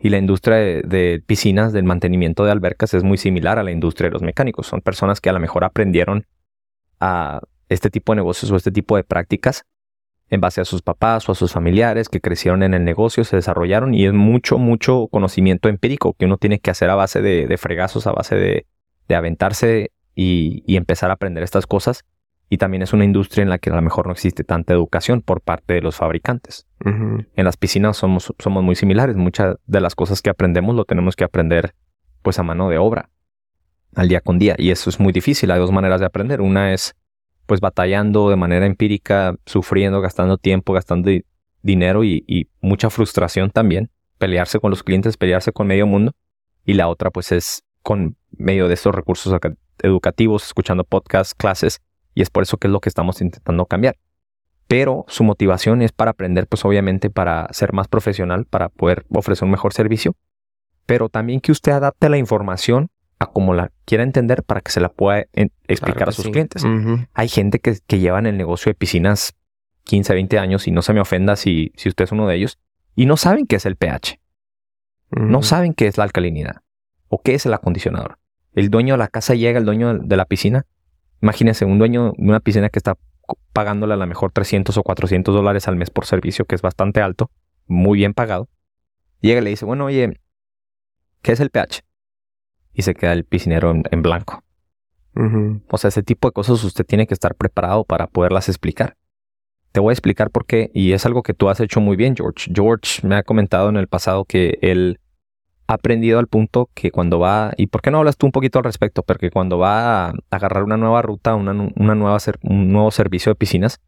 Y 0.00 0.08
la 0.10 0.18
industria 0.18 0.56
de, 0.56 0.82
de 0.82 1.22
piscinas, 1.26 1.72
del 1.72 1.84
mantenimiento 1.84 2.44
de 2.44 2.52
albercas, 2.52 2.94
es 2.94 3.02
muy 3.02 3.18
similar 3.18 3.58
a 3.58 3.62
la 3.62 3.70
industria 3.72 4.08
de 4.08 4.12
los 4.12 4.22
mecánicos. 4.22 4.66
Son 4.66 4.80
personas 4.80 5.20
que 5.20 5.30
a 5.30 5.32
lo 5.32 5.40
mejor 5.40 5.64
aprendieron 5.64 6.26
a 7.00 7.40
este 7.68 7.90
tipo 7.90 8.12
de 8.12 8.16
negocios 8.16 8.50
o 8.50 8.56
este 8.56 8.70
tipo 8.72 8.96
de 8.96 9.04
prácticas 9.04 9.64
en 10.30 10.40
base 10.40 10.60
a 10.60 10.64
sus 10.64 10.80
papás 10.80 11.28
o 11.28 11.32
a 11.32 11.34
sus 11.34 11.52
familiares 11.52 12.08
que 12.08 12.20
crecieron 12.20 12.62
en 12.62 12.72
el 12.72 12.84
negocio, 12.84 13.24
se 13.24 13.36
desarrollaron 13.36 13.94
y 13.94 14.06
es 14.06 14.12
mucho, 14.12 14.58
mucho 14.58 15.08
conocimiento 15.08 15.68
empírico 15.68 16.14
que 16.14 16.26
uno 16.26 16.38
tiene 16.38 16.60
que 16.60 16.70
hacer 16.70 16.88
a 16.88 16.94
base 16.94 17.20
de, 17.20 17.46
de 17.46 17.58
fregazos, 17.58 18.06
a 18.06 18.12
base 18.12 18.36
de, 18.36 18.66
de 19.08 19.14
aventarse 19.16 19.90
y, 20.14 20.62
y 20.66 20.76
empezar 20.76 21.10
a 21.10 21.14
aprender 21.14 21.42
estas 21.42 21.66
cosas. 21.66 22.04
Y 22.52 22.58
también 22.58 22.82
es 22.82 22.92
una 22.92 23.04
industria 23.04 23.42
en 23.42 23.48
la 23.48 23.58
que 23.58 23.70
a 23.70 23.74
lo 23.76 23.82
mejor 23.82 24.06
no 24.06 24.12
existe 24.12 24.42
tanta 24.42 24.72
educación 24.72 25.22
por 25.22 25.40
parte 25.40 25.74
de 25.74 25.82
los 25.82 25.96
fabricantes. 25.96 26.66
En 26.84 27.44
las 27.44 27.56
piscinas 27.56 27.96
somos, 27.96 28.34
somos 28.40 28.64
muy 28.64 28.74
similares. 28.74 29.14
Muchas 29.14 29.56
de 29.66 29.80
las 29.80 29.94
cosas 29.94 30.20
que 30.20 30.30
aprendemos 30.30 30.74
lo 30.74 30.84
tenemos 30.84 31.14
que 31.14 31.22
aprender 31.22 31.74
pues 32.22 32.40
a 32.40 32.42
mano 32.42 32.68
de 32.68 32.78
obra, 32.78 33.08
al 33.94 34.08
día 34.08 34.20
con 34.20 34.40
día. 34.40 34.56
Y 34.58 34.72
eso 34.72 34.90
es 34.90 34.98
muy 34.98 35.12
difícil. 35.12 35.52
Hay 35.52 35.60
dos 35.60 35.70
maneras 35.70 36.00
de 36.00 36.06
aprender. 36.06 36.40
Una 36.40 36.72
es 36.72 36.96
pues 37.50 37.60
batallando 37.60 38.30
de 38.30 38.36
manera 38.36 38.64
empírica, 38.64 39.34
sufriendo, 39.44 40.00
gastando 40.00 40.38
tiempo, 40.38 40.72
gastando 40.72 41.10
di- 41.10 41.24
dinero 41.62 42.04
y, 42.04 42.22
y 42.28 42.46
mucha 42.60 42.90
frustración 42.90 43.50
también. 43.50 43.90
Pelearse 44.18 44.60
con 44.60 44.70
los 44.70 44.84
clientes, 44.84 45.16
pelearse 45.16 45.50
con 45.50 45.66
medio 45.66 45.84
mundo. 45.84 46.12
Y 46.64 46.74
la 46.74 46.86
otra 46.86 47.10
pues 47.10 47.32
es 47.32 47.64
con 47.82 48.14
medio 48.30 48.68
de 48.68 48.74
estos 48.74 48.94
recursos 48.94 49.36
educativos, 49.82 50.44
escuchando 50.44 50.84
podcasts, 50.84 51.34
clases. 51.34 51.80
Y 52.14 52.22
es 52.22 52.30
por 52.30 52.44
eso 52.44 52.56
que 52.56 52.68
es 52.68 52.72
lo 52.72 52.78
que 52.78 52.88
estamos 52.88 53.20
intentando 53.20 53.66
cambiar 53.66 53.96
pero 54.68 55.04
su 55.08 55.24
motivación 55.24 55.82
es 55.82 55.90
para 55.90 56.12
aprender, 56.12 56.46
pues 56.46 56.64
obviamente 56.64 57.10
para 57.10 57.48
ser 57.50 57.72
más 57.72 57.88
profesional, 57.88 58.44
para 58.44 58.68
poder 58.68 59.04
ofrecer 59.12 59.44
un 59.44 59.50
mejor 59.50 59.72
servicio, 59.72 60.14
pero 60.86 61.08
también 61.08 61.40
que 61.40 61.50
usted 61.50 61.72
adapte 61.72 62.08
la 62.08 62.18
información 62.18 62.88
a 63.20 63.26
como 63.26 63.54
la 63.54 63.70
quiera 63.84 64.02
entender 64.02 64.42
para 64.42 64.62
que 64.62 64.72
se 64.72 64.80
la 64.80 64.88
pueda 64.88 65.26
explicar 65.68 65.96
Claro 65.96 66.08
a 66.08 66.12
sus 66.12 66.24
sí. 66.24 66.32
clientes. 66.32 66.64
Hay 67.12 67.28
gente 67.28 67.60
que, 67.60 67.78
que 67.86 68.00
lleva 68.00 68.18
en 68.18 68.26
el 68.26 68.36
negocio 68.36 68.70
de 68.70 68.74
piscinas 68.74 69.34
15, 69.84 70.14
20 70.14 70.38
años 70.38 70.66
y 70.66 70.72
no 70.72 70.82
se 70.82 70.92
me 70.94 71.00
ofenda 71.00 71.36
si, 71.36 71.72
si 71.76 71.88
usted 71.90 72.04
es 72.04 72.12
uno 72.12 72.26
de 72.26 72.36
ellos, 72.36 72.58
y 72.96 73.06
no 73.06 73.16
saben 73.16 73.46
qué 73.46 73.56
es 73.56 73.66
el 73.66 73.76
pH, 73.76 74.18
no 75.10 75.42
saben 75.42 75.74
qué 75.74 75.86
es 75.86 75.98
la 75.98 76.04
alcalinidad 76.04 76.62
o 77.08 77.20
qué 77.22 77.34
es 77.34 77.44
el 77.46 77.54
acondicionador. 77.54 78.18
El 78.54 78.70
dueño 78.70 78.94
de 78.94 78.98
la 78.98 79.08
casa 79.08 79.34
llega, 79.34 79.58
el 79.58 79.64
dueño 79.64 79.98
de 79.98 80.16
la 80.16 80.24
piscina, 80.24 80.66
imagínese 81.20 81.64
un 81.64 81.78
dueño 81.78 82.12
de 82.16 82.24
una 82.24 82.40
piscina 82.40 82.70
que 82.70 82.78
está 82.78 82.96
pagándole 83.52 83.94
a 83.94 83.96
lo 83.96 84.06
mejor 84.06 84.32
300 84.32 84.76
o 84.76 84.82
400 84.82 85.34
dólares 85.34 85.68
al 85.68 85.76
mes 85.76 85.90
por 85.90 86.06
servicio, 86.06 86.46
que 86.46 86.54
es 86.54 86.62
bastante 86.62 87.00
alto, 87.00 87.30
muy 87.66 87.98
bien 87.98 88.14
pagado. 88.14 88.48
Llega 89.20 89.40
y 89.40 89.44
le 89.44 89.50
dice, 89.50 89.66
bueno, 89.66 89.84
oye, 89.84 90.18
¿qué 91.22 91.32
es 91.32 91.40
el 91.40 91.50
pH? 91.50 91.82
Y 92.72 92.82
se 92.82 92.94
queda 92.94 93.12
el 93.12 93.24
piscinero 93.24 93.70
en, 93.70 93.84
en 93.90 94.02
blanco. 94.02 94.42
O 95.68 95.76
sea, 95.78 95.88
ese 95.88 96.02
tipo 96.02 96.28
de 96.28 96.32
cosas 96.32 96.62
usted 96.62 96.86
tiene 96.86 97.06
que 97.06 97.14
estar 97.14 97.34
preparado 97.34 97.84
para 97.84 98.06
poderlas 98.06 98.48
explicar. 98.48 98.96
Te 99.72 99.80
voy 99.80 99.90
a 99.90 99.92
explicar 99.92 100.30
por 100.30 100.46
qué, 100.46 100.70
y 100.74 100.92
es 100.92 101.06
algo 101.06 101.22
que 101.22 101.34
tú 101.34 101.48
has 101.48 101.60
hecho 101.60 101.80
muy 101.80 101.96
bien, 101.96 102.14
George. 102.16 102.50
George 102.54 103.06
me 103.06 103.16
ha 103.16 103.22
comentado 103.22 103.68
en 103.68 103.76
el 103.76 103.86
pasado 103.86 104.24
que 104.24 104.58
él 104.62 104.98
ha 105.68 105.74
aprendido 105.74 106.18
al 106.18 106.26
punto 106.26 106.70
que 106.74 106.90
cuando 106.90 107.20
va, 107.20 107.52
y 107.56 107.68
por 107.68 107.80
qué 107.80 107.92
no 107.92 107.98
hablas 107.98 108.16
tú 108.16 108.26
un 108.26 108.32
poquito 108.32 108.58
al 108.58 108.64
respecto, 108.64 109.02
porque 109.04 109.30
cuando 109.30 109.58
va 109.58 110.06
a 110.08 110.14
agarrar 110.30 110.64
una 110.64 110.76
nueva 110.76 111.02
ruta, 111.02 111.36
una, 111.36 111.52
una 111.52 111.94
nueva 111.94 112.18
ser- 112.18 112.40
un 112.42 112.72
nuevo 112.72 112.90
servicio 112.90 113.30
de 113.30 113.36
piscinas, 113.36 113.80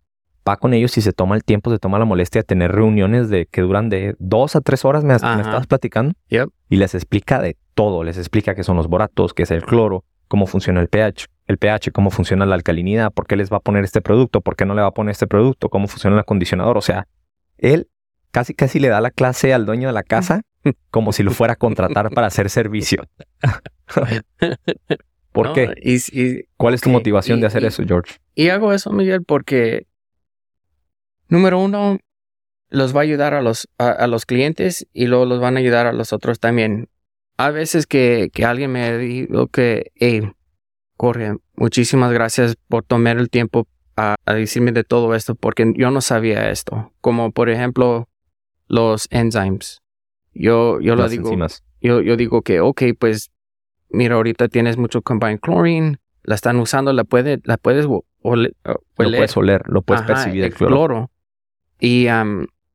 va 0.49 0.57
con 0.57 0.75
ellos 0.75 0.97
y 0.99 1.03
se 1.03 1.13
toma 1.13 1.37
el 1.37 1.45
tiempo, 1.45 1.71
se 1.71 1.79
toma 1.79 1.99
la 1.99 2.05
molestia 2.05 2.41
de 2.41 2.45
tener 2.45 2.73
reuniones 2.73 3.29
de 3.29 3.47
que 3.47 3.61
duran 3.61 3.89
de 3.89 4.15
dos 4.19 4.57
a 4.57 4.61
tres 4.61 4.85
horas, 4.85 5.05
me, 5.05 5.15
estabas 5.15 5.67
platicando, 5.67 6.15
Yep. 6.29 6.49
y 6.69 6.77
les 6.77 6.95
explica 6.95 7.41
de 7.41 7.57
todo, 7.75 8.03
les 8.05 8.19
explica 8.19 8.55
qué 8.55 8.65
son 8.65 8.77
los 8.77 8.89
boratos, 8.89 9.35
qué 9.35 9.45
es 9.45 9.51
el 9.51 9.65
cloro, 9.65 10.05
cómo 10.29 10.47
funciona 10.47 10.81
el 10.81 10.89
pH, 10.89 11.27
el 11.47 11.59
pH, 11.59 11.93
cómo 11.93 12.11
funciona 12.11 12.45
la 12.47 12.55
alcalinidad, 12.57 13.13
por 13.13 13.27
qué 13.27 13.37
les 13.37 13.53
va 13.53 13.59
a 13.59 13.61
poner 13.61 13.85
este 13.85 14.01
producto, 14.01 14.41
por 14.41 14.57
qué 14.57 14.65
no 14.67 14.75
le 14.75 14.81
va 14.83 14.89
a 14.89 14.93
poner 14.95 15.13
este 15.13 15.27
producto, 15.27 15.69
cómo 15.69 15.87
funciona 15.89 16.17
el 16.17 16.21
acondicionador. 16.21 16.77
O 16.79 16.83
sea, 16.83 17.07
él 17.59 17.89
casi 18.31 18.55
casi 18.55 18.81
le 18.81 18.89
da 18.89 19.01
la 19.01 19.11
clase 19.11 19.53
al 19.53 19.67
dueño 19.67 19.89
de 19.89 19.93
la 19.95 20.03
casa 20.03 20.41
como 20.91 21.13
si 21.13 21.23
lo 21.23 21.31
fuera 21.33 21.53
a 21.53 21.57
contratar 21.57 22.11
para 22.11 22.27
hacer 22.29 22.49
servicio. 22.51 23.05
¿Por 25.33 25.47
No, 25.49 25.53
qué? 25.55 25.75
Y, 25.83 25.97
y- 26.21 26.45
¿Cuál 26.57 26.75
es 26.75 26.81
tu 26.83 26.91
motivación 26.91 27.39
y- 27.39 27.41
de 27.43 27.47
hacer 27.47 27.65
eso, 27.65 27.83
George? 27.87 28.17
y 28.35 28.49
hago 28.49 28.73
eso, 28.73 28.91
Miguel, 28.93 29.23
porque, 29.25 29.87
número 31.29 31.59
uno, 31.61 31.99
los 32.69 32.95
va 32.95 33.01
a 33.01 33.03
ayudar 33.03 33.35
a 33.35 33.43
los, 33.43 33.69
a, 33.79 33.89
a 33.91 34.07
los 34.07 34.27
clientes 34.27 34.87
y 34.93 35.07
luego 35.07 35.25
los 35.27 35.41
van 35.41 35.57
a 35.57 35.61
ayudar 35.61 35.87
a 35.87 35.93
los 35.93 36.13
otros 36.13 36.41
también. 36.41 36.89
A 37.37 37.51
veces 37.51 37.87
que, 37.87 38.31
que 38.33 38.45
alguien 38.45 38.73
me 38.73 38.97
dijo 38.99 39.49
que, 39.49 39.93
hey, 39.97 40.31
Jorge, 40.97 41.37
muchísimas 41.57 42.13
gracias 42.13 42.57
por 42.69 42.85
tomar 42.85 43.19
el 43.19 43.31
tiempo 43.31 43.67
a, 43.97 44.15
a 44.25 44.35
decirme 44.35 44.73
de 44.73 44.85
todo 44.85 45.15
esto, 45.15 45.35
porque 45.35 45.73
yo 45.77 45.91
no 45.91 46.01
sabía 46.01 46.51
esto. 46.51 46.93
Como, 47.01 47.33
por 47.33 47.51
ejemplo, 47.51 48.09
los 48.69 49.07
enzymes. 49.11 49.81
Yo, 50.35 50.81
yo 50.81 50.95
lo 50.97 51.09
digo, 51.09 51.25
enzimas. 51.29 51.63
yo, 51.81 52.01
yo 52.01 52.17
digo 52.17 52.43
que, 52.43 52.61
ok, 52.61 52.83
pues, 52.99 53.31
mira, 53.91 54.15
ahorita 54.15 54.49
tienes 54.49 54.77
mucho 54.79 55.03
combined 55.03 55.41
chlorine, 55.41 55.99
la 56.23 56.37
están 56.37 56.57
usando, 56.59 56.93
la, 56.93 57.05
puede, 57.05 57.41
la 57.45 57.57
puedes 57.59 57.85
o- 57.87 58.05
ole- 58.23 58.55
o- 58.65 58.81
Lo 58.99 59.09
oler. 59.09 59.19
puedes 59.19 59.37
oler, 59.37 59.63
lo 59.67 59.83
puedes 59.83 60.03
Ajá, 60.03 60.07
percibir 60.07 60.45
el 60.45 60.53
el 60.53 60.55
cloro. 60.55 61.11
Y, 61.85 62.07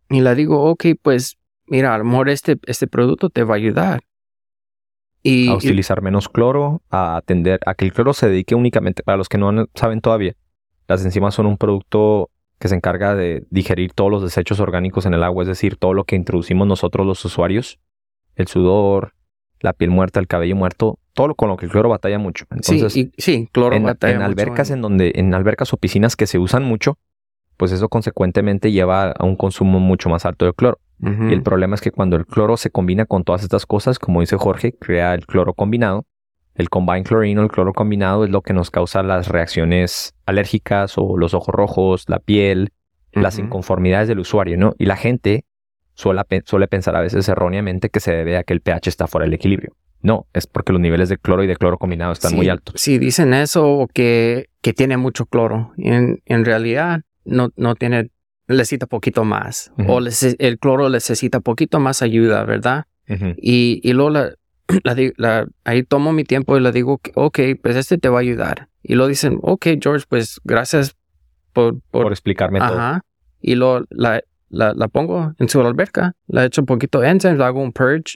le 0.09 0.35
digo, 0.35 0.63
ok, 0.69 0.85
pues 1.01 1.37
mira, 1.65 1.95
a 1.95 1.97
lo 1.97 2.03
mejor 2.03 2.27
este, 2.29 2.57
este 2.65 2.87
producto 2.87 3.29
te 3.29 3.43
va 3.43 3.53
a 3.53 3.57
ayudar. 3.57 4.01
Y, 5.23 5.47
a 5.49 5.53
y- 5.53 5.55
utilizar 5.55 6.01
menos 6.01 6.27
cloro, 6.29 6.81
a 6.89 7.15
atender 7.17 7.59
a 7.65 7.73
que 7.73 7.85
el 7.85 7.93
cloro 7.93 8.13
se 8.13 8.27
dedique 8.29 8.53
únicamente, 8.53 9.03
para 9.03 9.17
los 9.17 9.29
que 9.29 9.37
no 9.37 9.65
saben 9.75 10.01
todavía, 10.01 10.33
las 10.87 11.03
enzimas 11.05 11.33
son 11.35 11.45
un 11.45 11.57
producto 11.57 12.29
que 12.59 12.67
se 12.67 12.75
encarga 12.75 13.15
de 13.15 13.45
digerir 13.49 13.93
todos 13.93 14.11
los 14.11 14.23
desechos 14.23 14.59
orgánicos 14.59 15.05
en 15.05 15.13
el 15.13 15.23
agua, 15.23 15.43
es 15.43 15.47
decir, 15.47 15.77
todo 15.77 15.93
lo 15.93 16.03
que 16.05 16.15
introducimos 16.15 16.67
nosotros 16.67 17.05
los 17.05 17.23
usuarios, 17.23 17.79
el 18.35 18.47
sudor, 18.47 19.13
la 19.59 19.73
piel 19.73 19.89
muerta, 19.91 20.19
el 20.19 20.27
cabello 20.27 20.55
muerto, 20.55 20.99
todo 21.13 21.27
lo 21.29 21.35
con 21.35 21.49
lo 21.49 21.57
que 21.57 21.65
el 21.65 21.71
cloro 21.71 21.89
batalla 21.89 22.19
mucho. 22.19 22.45
Entonces, 22.51 22.91
sí, 22.93 23.11
y- 23.15 23.21
sí, 23.21 23.49
cloro 23.51 23.75
en, 23.75 23.83
batalla 23.83 24.15
en 24.15 24.21
albercas 24.21 24.69
en- 24.69 24.75
en 24.77 24.81
donde, 24.81 25.11
en 25.15 25.33
albercas 25.33 25.71
o 25.73 25.77
piscinas 25.77 26.15
que 26.15 26.27
se 26.27 26.39
usan 26.39 26.63
mucho, 26.63 26.97
pues 27.57 27.71
eso 27.71 27.89
consecuentemente 27.89 28.71
lleva 28.71 29.11
a 29.11 29.25
un 29.25 29.35
consumo 29.35 29.79
mucho 29.79 30.09
más 30.09 30.25
alto 30.25 30.45
de 30.45 30.53
cloro. 30.53 30.79
Y 30.99 31.31
el 31.33 31.43
problema 31.43 31.75
es 31.75 31.81
que 31.81 31.91
cuando 31.91 32.15
el 32.15 32.25
cloro 32.25 32.57
se 32.57 32.71
combina 32.71 33.05
con 33.05 33.23
todas 33.23 33.43
estas 33.43 33.67
cosas, 33.67 33.99
como 33.99 34.21
dice 34.21 34.35
Jorge, 34.35 34.73
crea 34.73 35.13
el 35.13 35.27
cloro 35.27 35.53
combinado. 35.53 36.05
El 36.55 36.69
combined 36.71 37.05
chlorine 37.05 37.39
o 37.39 37.43
el 37.43 37.49
cloro 37.51 37.71
combinado 37.71 38.23
es 38.23 38.31
lo 38.31 38.41
que 38.41 38.51
nos 38.53 38.71
causa 38.71 39.03
las 39.03 39.27
reacciones 39.27 40.15
alérgicas 40.25 40.93
o 40.97 41.15
los 41.17 41.35
ojos 41.35 41.53
rojos, 41.53 42.05
la 42.07 42.17
piel, 42.17 42.69
las 43.11 43.37
inconformidades 43.37 44.07
del 44.07 44.17
usuario, 44.19 44.57
¿no? 44.57 44.73
Y 44.79 44.85
la 44.85 44.95
gente 44.95 45.45
suele, 45.93 46.23
pe- 46.23 46.41
suele 46.45 46.67
pensar 46.67 46.95
a 46.95 47.01
veces 47.01 47.29
erróneamente 47.29 47.89
que 47.89 47.99
se 47.99 48.11
debe 48.11 48.37
a 48.37 48.43
que 48.43 48.53
el 48.53 48.61
pH 48.61 48.89
está 48.89 49.05
fuera 49.07 49.25
del 49.25 49.33
equilibrio. 49.35 49.73
No, 50.01 50.25
es 50.33 50.47
porque 50.47 50.71
los 50.71 50.81
niveles 50.81 51.09
de 51.09 51.17
cloro 51.17 51.43
y 51.43 51.47
de 51.47 51.55
cloro 51.57 51.77
combinado 51.77 52.11
están 52.11 52.31
Sí, 52.31 52.37
muy 52.37 52.49
altos. 52.49 52.79
Sí, 52.81 52.97
dicen 52.97 53.33
eso 53.35 53.67
o 53.67 53.87
que, 53.87 54.47
que 54.61 54.73
tiene 54.73 54.97
mucho 54.97 55.25
cloro. 55.27 55.73
En, 55.77 56.21
en 56.25 56.43
realidad 56.45 57.01
no, 57.27 57.49
no 57.55 57.75
tiene, 57.75 58.09
necesita 58.47 58.87
poquito 58.87 59.23
más. 59.23 59.71
O 59.87 59.99
el 60.39 60.57
cloro 60.59 60.89
necesita 60.89 61.39
poquito 61.39 61.79
más 61.79 62.01
ayuda, 62.01 62.43
¿verdad? 62.45 62.85
Y, 63.37 63.79
y 63.83 63.93
luego 63.93 64.09
la, 64.09 64.33
la 64.83 64.95
la- 65.17 65.47
ahí 65.63 65.83
tomo 65.83 66.11
mi 66.13 66.23
tiempo 66.23 66.57
y 66.57 66.61
le 66.61 66.71
digo, 66.71 66.99
ok, 67.15 67.39
pues 67.61 67.75
este 67.75 67.97
te 67.97 68.09
va 68.09 68.17
a 68.17 68.21
ayudar. 68.21 68.69
Y 68.83 68.95
lo 68.95 69.07
dicen, 69.07 69.39
ok, 69.41 69.67
George, 69.81 70.05
pues 70.09 70.39
gracias 70.43 70.95
por... 71.53 71.79
por, 71.91 72.03
Por 72.03 72.11
explicarme 72.11 72.59
todo. 72.59 72.77
Y 73.41 73.55
lo, 73.55 73.85
la, 73.89 74.21
la, 74.49 74.87
pongo 74.87 75.33
en 75.39 75.49
su 75.49 75.61
alberca, 75.61 76.13
la 76.27 76.45
echo 76.45 76.61
un 76.61 76.65
poquito 76.65 76.99
de 76.99 77.09
enzymes, 77.09 77.39
hago 77.41 77.61
un 77.61 77.71
purge 77.73 78.15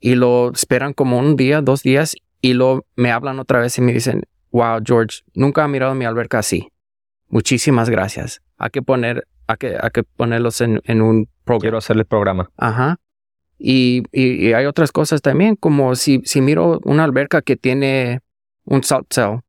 y 0.00 0.14
lo 0.14 0.50
esperan 0.52 0.92
como 0.94 1.18
un 1.18 1.36
día, 1.36 1.60
dos 1.60 1.82
días 1.82 2.16
y 2.40 2.54
lo 2.54 2.86
me 2.96 3.10
hablan 3.12 3.38
otra 3.38 3.60
vez 3.60 3.76
y 3.78 3.82
me 3.82 3.92
dicen, 3.92 4.22
wow, 4.50 4.80
George, 4.84 5.20
nunca 5.34 5.64
he 5.64 5.68
mirado 5.68 5.94
mi 5.94 6.04
alberca 6.06 6.38
así. 6.38 6.68
Muchísimas 7.30 7.88
gracias. 7.88 8.42
Hay 8.58 8.70
que 8.70 8.82
poner, 8.82 9.26
hay 9.46 9.56
que, 9.56 9.76
hay 9.80 9.90
que 9.90 10.02
ponerlos 10.02 10.60
en, 10.60 10.80
en 10.84 11.00
un 11.00 11.28
programa. 11.44 11.62
Quiero 11.62 11.78
hacerle 11.78 12.02
el 12.02 12.06
programa. 12.06 12.50
Ajá. 12.56 12.98
Y, 13.58 14.02
y, 14.12 14.48
y 14.48 14.52
hay 14.52 14.66
otras 14.66 14.90
cosas 14.90 15.22
también, 15.22 15.56
como 15.56 15.94
si, 15.94 16.20
si 16.24 16.40
miro 16.40 16.80
una 16.84 17.04
alberca 17.04 17.40
que 17.42 17.56
tiene 17.56 18.20
un 18.64 18.82
salt 18.82 19.06
cell, 19.12 19.40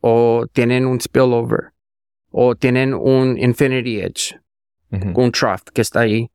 o 0.00 0.46
tienen 0.52 0.86
un 0.86 1.00
spillover, 1.00 1.72
o 2.30 2.54
tienen 2.56 2.94
un 2.94 3.38
infinity 3.38 4.00
edge, 4.00 4.38
un 4.90 5.32
trough 5.32 5.62
que 5.72 5.80
está 5.80 6.00
ahí, 6.00 6.30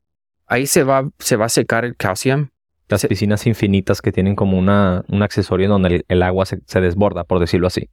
ahí 0.46 0.66
se 0.66 0.82
va, 0.82 1.08
se 1.18 1.36
va 1.36 1.46
a 1.46 1.48
secar 1.48 1.84
el 1.84 1.94
calcium. 1.96 2.48
Las 2.90 3.00
se- 3.02 3.08
piscinas 3.08 3.46
infinitas 3.46 4.02
que 4.02 4.12
tienen 4.12 4.34
como 4.36 4.58
una, 4.58 5.04
un 5.08 5.22
accesorio 5.22 5.68
donde 5.68 5.88
el, 5.96 6.04
el 6.08 6.22
agua 6.22 6.44
se, 6.46 6.60
se 6.66 6.80
desborda, 6.80 7.24
por 7.24 7.38
decirlo 7.38 7.66
así. 7.68 7.88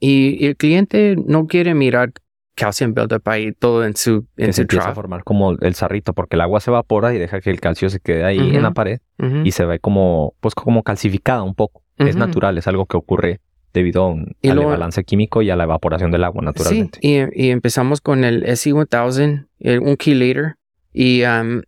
Y, 0.00 0.36
y 0.42 0.46
el 0.46 0.56
cliente 0.56 1.16
no 1.26 1.46
quiere 1.46 1.74
mirar 1.74 2.12
calcium 2.54 2.94
buildup 2.94 3.26
ahí 3.28 3.52
todo 3.52 3.84
en 3.84 3.94
su, 3.96 4.26
que 4.36 4.44
en 4.46 4.52
se 4.52 4.56
su 4.56 4.62
empieza 4.62 4.84
a 4.84 4.94
formar 4.94 5.24
como 5.24 5.52
el 5.52 5.74
sarrito, 5.74 6.12
porque 6.14 6.36
el 6.36 6.40
agua 6.40 6.60
se 6.60 6.70
evapora 6.70 7.14
y 7.14 7.18
deja 7.18 7.40
que 7.40 7.50
el 7.50 7.60
calcio 7.60 7.90
se 7.90 8.00
quede 8.00 8.24
ahí 8.24 8.38
en 8.56 8.62
la 8.62 8.70
pared 8.72 8.98
y 9.44 9.50
se 9.52 9.64
ve 9.66 9.78
como, 9.78 10.34
pues 10.40 10.54
como 10.54 10.82
calcificada 10.82 11.42
un 11.42 11.54
poco. 11.54 11.82
Es 11.98 12.16
natural, 12.16 12.58
es 12.58 12.66
algo 12.66 12.86
que 12.86 12.96
ocurre 12.96 13.40
debido 13.74 14.02
a 14.04 14.08
un, 14.08 14.34
Y 14.40 14.48
al 14.48 14.58
balance 14.58 15.04
químico 15.04 15.42
y 15.42 15.50
a 15.50 15.56
la 15.56 15.64
evaporación 15.64 16.10
del 16.10 16.24
agua 16.24 16.42
naturalmente. 16.42 16.98
Sí, 17.02 17.08
y, 17.34 17.46
y 17.46 17.50
empezamos 17.50 18.00
con 18.00 18.24
el 18.24 18.42
SE1000, 18.44 19.46
el- 19.60 19.80
un 19.80 19.96
chelator, 19.96 20.56
y, 20.94 21.22
um, 21.24 21.60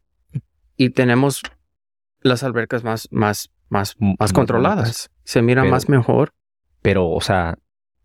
y 0.79 0.91
tenemos 0.91 1.43
las 2.21 2.43
albercas 2.43 2.85
más, 2.85 3.09
más, 3.11 3.51
más, 3.69 3.97
más 4.19 4.33
controladas. 4.33 5.11
Se 5.25 5.43
mira 5.43 5.63
Pero- 5.63 5.73
más 5.73 5.89
mejor. 5.89 6.33
Pero, 6.83 7.11
o 7.11 7.21
sea, 7.21 7.59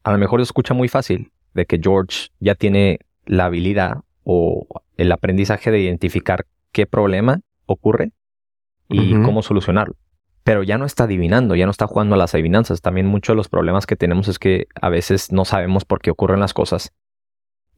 a 0.04 0.12
lo 0.12 0.17
mejor 0.17 0.39
se 0.39 0.43
escucha 0.43 0.73
muy 0.73 0.88
fácil 0.88 1.32
de 1.54 1.65
que 1.65 1.80
George 1.82 2.30
ya 2.39 2.56
tiene 2.56 2.99
la 3.26 3.45
habilidad 3.45 3.97
o 4.23 4.67
el 4.97 5.12
aprendizaje 5.12 5.71
de 5.71 5.80
identificar 5.80 6.45
qué 6.71 6.86
problema 6.88 7.41
ocurre 7.65 8.12
y 8.89 9.13
cómo 9.21 9.41
solucionarlo. 9.41 9.95
Pero 10.43 10.63
ya 10.63 10.78
no 10.78 10.86
está 10.86 11.06
adivinando, 11.06 11.56
ya 11.56 11.65
no 11.65 11.71
está 11.71 11.88
jugando 11.88 12.15
a 12.15 12.17
las 12.17 12.34
adivinanzas. 12.34 12.82
También 12.82 13.08
muchos 13.08 13.34
de 13.34 13.38
los 13.38 13.47
problemas 13.47 13.86
que 13.86 13.95
tenemos 13.95 14.28
es 14.28 14.39
que 14.39 14.67
a 14.82 14.89
veces 14.89 15.32
no 15.32 15.45
sabemos 15.45 15.86
por 15.86 16.02
qué 16.02 16.12
ocurren 16.12 16.39
las 16.39 16.54
cosas 16.54 16.91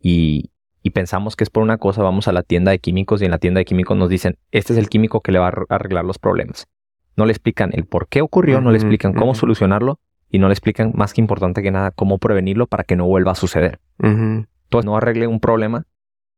y, 0.01 0.51
y 0.85 0.91
pensamos 0.91 1.35
que 1.35 1.43
es 1.43 1.49
por 1.49 1.63
una 1.63 1.79
cosa, 1.79 2.03
vamos 2.03 2.27
a 2.27 2.31
la 2.31 2.43
tienda 2.43 2.69
de 2.69 2.77
químicos 2.77 3.19
y 3.19 3.25
en 3.25 3.31
la 3.31 3.39
tienda 3.39 3.57
de 3.57 3.65
químicos 3.65 3.97
nos 3.97 4.07
dicen, 4.07 4.37
este 4.51 4.73
es 4.73 4.77
el 4.77 4.87
químico 4.87 5.21
que 5.21 5.31
le 5.31 5.39
va 5.39 5.45
a 5.45 5.47
ar- 5.47 5.65
arreglar 5.69 6.05
los 6.05 6.19
problemas. 6.19 6.67
No 7.17 7.25
le 7.25 7.31
explican 7.31 7.71
el 7.73 7.85
por 7.85 8.07
qué 8.07 8.21
ocurrió, 8.21 8.61
no 8.61 8.69
le 8.69 8.77
explican 8.77 9.13
cómo 9.13 9.33
solucionarlo 9.33 9.99
y 10.29 10.37
no 10.37 10.47
le 10.47 10.53
explican 10.53 10.91
más 10.93 11.13
que 11.15 11.21
importante 11.21 11.63
que 11.63 11.71
nada 11.71 11.89
cómo 11.89 12.19
prevenirlo 12.19 12.67
para 12.67 12.83
que 12.83 12.95
no 12.95 13.07
vuelva 13.07 13.31
a 13.31 13.35
suceder. 13.35 13.79
Ujú. 13.97 14.45
Entonces 14.65 14.85
no 14.85 14.95
arregle 14.95 15.25
un 15.25 15.39
problema 15.39 15.85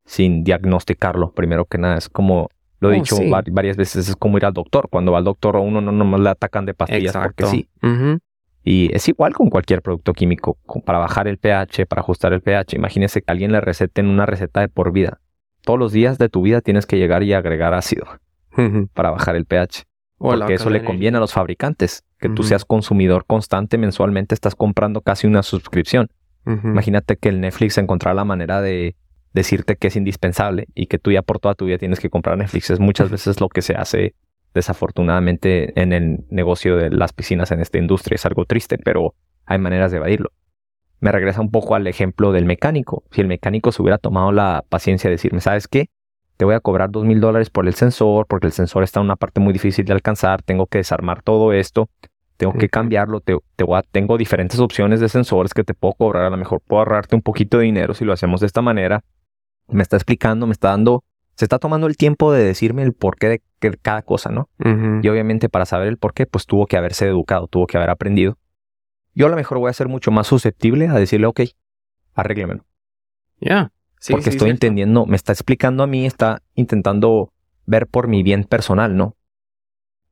sin 0.05 0.45
diagnosticarlo. 0.45 1.31
Primero 1.33 1.65
que 1.65 1.77
nada, 1.77 1.97
es 1.97 2.07
como 2.07 2.49
lo 2.79 2.89
he 2.89 2.93
Oh, 2.93 2.95
dicho 3.01 3.15
sí. 3.17 3.29
va- 3.29 3.43
varias 3.51 3.75
veces, 3.75 4.07
es 4.07 4.15
como 4.15 4.37
ir 4.37 4.45
al 4.45 4.53
doctor. 4.53 4.87
Cuando 4.89 5.11
va 5.11 5.17
al 5.17 5.23
doctor 5.25 5.57
a 5.57 5.59
uno 5.59 5.81
no 5.81 5.91
nomás 5.91 6.21
le 6.21 6.29
atacan 6.29 6.65
de 6.65 6.73
pastillas 6.73 7.11
porque 7.13 7.43
Exacto. 7.43 7.47
sí. 7.47 7.67
Ujú. 7.83 8.19
Y 8.69 8.93
es 8.93 9.07
igual 9.07 9.33
con 9.33 9.49
cualquier 9.49 9.81
producto 9.81 10.11
químico, 10.11 10.57
para 10.83 10.99
bajar 10.99 11.29
el 11.29 11.37
pH, 11.37 11.85
para 11.85 12.01
ajustar 12.01 12.33
el 12.33 12.41
pH. 12.41 12.75
Imagínese 12.75 13.21
que 13.21 13.31
alguien 13.31 13.53
le 13.53 13.61
recete 13.61 14.01
en 14.01 14.07
una 14.07 14.25
receta 14.25 14.59
de 14.59 14.67
por 14.67 14.91
vida. 14.91 15.21
Todos 15.61 15.79
los 15.79 15.93
días 15.93 16.17
de 16.17 16.27
tu 16.27 16.41
vida 16.41 16.59
tienes 16.59 16.85
que 16.85 16.97
llegar 16.97 17.23
y 17.23 17.31
agregar 17.31 17.73
ácido 17.73 18.05
para 18.93 19.11
bajar 19.11 19.37
el 19.37 19.45
pH. 19.45 19.83
O 20.17 20.31
Porque 20.31 20.55
eso 20.55 20.69
le 20.69 20.83
conviene 20.83 21.15
a 21.15 21.21
los 21.21 21.31
fabricantes. 21.31 22.03
Que 22.19 22.27
tú 22.27 22.43
seas 22.43 22.65
consumidor 22.65 23.23
constante 23.25 23.77
mensualmente, 23.77 24.35
estás 24.35 24.53
comprando 24.53 24.99
casi 24.99 25.27
una 25.27 25.43
suscripción. 25.43 26.09
Imagínate 26.45 27.15
que 27.15 27.29
el 27.29 27.39
Netflix 27.39 27.77
encontrara 27.77 28.15
la 28.15 28.25
manera 28.25 28.59
de 28.59 28.97
decirte 29.31 29.77
que 29.77 29.87
es 29.87 29.95
indispensable 29.95 30.67
y 30.75 30.87
que 30.87 30.99
tú 30.99 31.13
ya 31.13 31.21
por 31.21 31.39
toda 31.39 31.55
tu 31.55 31.67
vida 31.67 31.77
tienes 31.77 32.01
que 32.01 32.09
comprar 32.09 32.37
Netflix. 32.37 32.69
Es 32.69 32.81
muchas 32.81 33.09
veces 33.09 33.39
lo 33.39 33.47
que 33.47 33.61
se 33.61 33.75
hace 33.75 34.13
desafortunadamente 34.57 35.79
en 35.81 35.93
el 35.93 36.25
negocio 36.29 36.75
de 36.75 36.89
las 36.89 37.13
piscinas 37.13 37.51
en 37.51 37.61
esta 37.61 37.77
industria. 37.77 38.15
Es 38.15 38.25
algo 38.25 38.45
triste, 38.45 38.77
pero 38.77 39.15
hay 39.45 39.57
maneras 39.59 39.91
de 39.91 39.97
evadirlo. 39.97 40.31
Me 40.99 41.11
regresa 41.11 41.41
un 41.41 41.51
poco 41.51 41.75
al 41.75 41.87
ejemplo 41.87 42.31
del 42.31 42.45
mecánico. 42.45 43.03
Si 43.11 43.21
el 43.21 43.27
mecánico 43.27 43.71
se 43.71 43.81
hubiera 43.81 43.97
tomado 43.97 44.31
la 44.31 44.65
paciencia 44.67 45.09
de 45.09 45.15
decirme, 45.15 45.41
¿sabes 45.41 45.67
qué? 45.67 45.89
Te 46.37 46.45
voy 46.45 46.55
a 46.55 46.59
cobrar 46.59 46.91
dos 46.91 47.05
mil 47.05 47.19
dólares 47.19 47.49
por 47.49 47.67
el 47.67 47.73
sensor, 47.73 48.25
porque 48.27 48.47
el 48.47 48.53
sensor 48.53 48.83
está 48.83 48.99
en 48.99 49.05
una 49.05 49.15
parte 49.15 49.39
muy 49.39 49.53
difícil 49.53 49.85
de 49.85 49.93
alcanzar, 49.93 50.41
tengo 50.43 50.67
que 50.67 50.79
desarmar 50.79 51.21
todo 51.23 51.53
esto, 51.53 51.89
tengo 52.37 52.53
que 52.53 52.69
cambiarlo, 52.69 53.21
te, 53.21 53.35
te 53.55 53.63
voy 53.63 53.77
a- 53.79 53.81
tengo 53.83 54.17
diferentes 54.17 54.59
opciones 54.59 54.99
de 54.99 55.09
sensores 55.09 55.53
que 55.53 55.63
te 55.63 55.73
puedo 55.73 55.93
cobrar, 55.93 56.25
a 56.25 56.29
lo 56.29 56.37
mejor 56.37 56.61
puedo 56.61 56.79
ahorrarte 56.81 57.15
un 57.15 57.23
poquito 57.23 57.57
de 57.57 57.63
dinero 57.65 57.93
si 57.95 58.05
lo 58.05 58.13
hacemos 58.13 58.41
de 58.41 58.47
esta 58.47 58.61
manera. 58.61 59.03
Me 59.67 59.81
está 59.81 59.97
explicando, 59.97 60.45
me 60.45 60.53
está 60.53 60.69
dando, 60.69 61.03
se 61.37 61.45
está 61.45 61.59
tomando 61.59 61.85
el 61.85 61.97
tiempo 61.97 62.33
de 62.33 62.43
decirme 62.43 62.81
el 62.81 62.93
porqué 62.93 63.29
de 63.29 63.41
cada 63.79 64.01
cosa, 64.01 64.31
¿no? 64.31 64.49
Y 65.03 65.07
obviamente 65.07 65.49
para 65.49 65.65
saber 65.65 65.87
el 65.87 65.97
porqué, 65.97 66.25
pues 66.25 66.47
tuvo 66.47 66.65
que 66.65 66.77
haberse 66.77 67.05
educado, 67.05 67.47
tuvo 67.47 67.67
que 67.67 67.77
haber 67.77 67.91
aprendido. 67.91 68.39
Yo 69.13 69.27
a 69.27 69.29
lo 69.29 69.35
mejor 69.35 69.59
voy 69.59 69.69
a 69.69 69.73
ser 69.73 69.87
mucho 69.87 70.09
más 70.09 70.25
susceptible 70.25 70.87
a 70.87 70.93
decirle, 70.93 71.27
ok, 71.27 71.41
arréglemelo. 72.15 72.65
Ya. 73.39 73.71
Sí, 73.99 74.13
porque 74.13 74.31
sí, 74.31 74.37
estoy 74.37 74.49
entendiendo, 74.49 75.05
me 75.05 75.15
está 75.15 75.31
explicando 75.31 75.83
a 75.83 75.87
mí, 75.87 76.07
está 76.07 76.41
intentando 76.55 77.31
ver 77.67 77.85
por 77.85 78.07
mi 78.07 78.23
bien 78.23 78.43
personal, 78.43 78.97
¿no? 78.97 79.15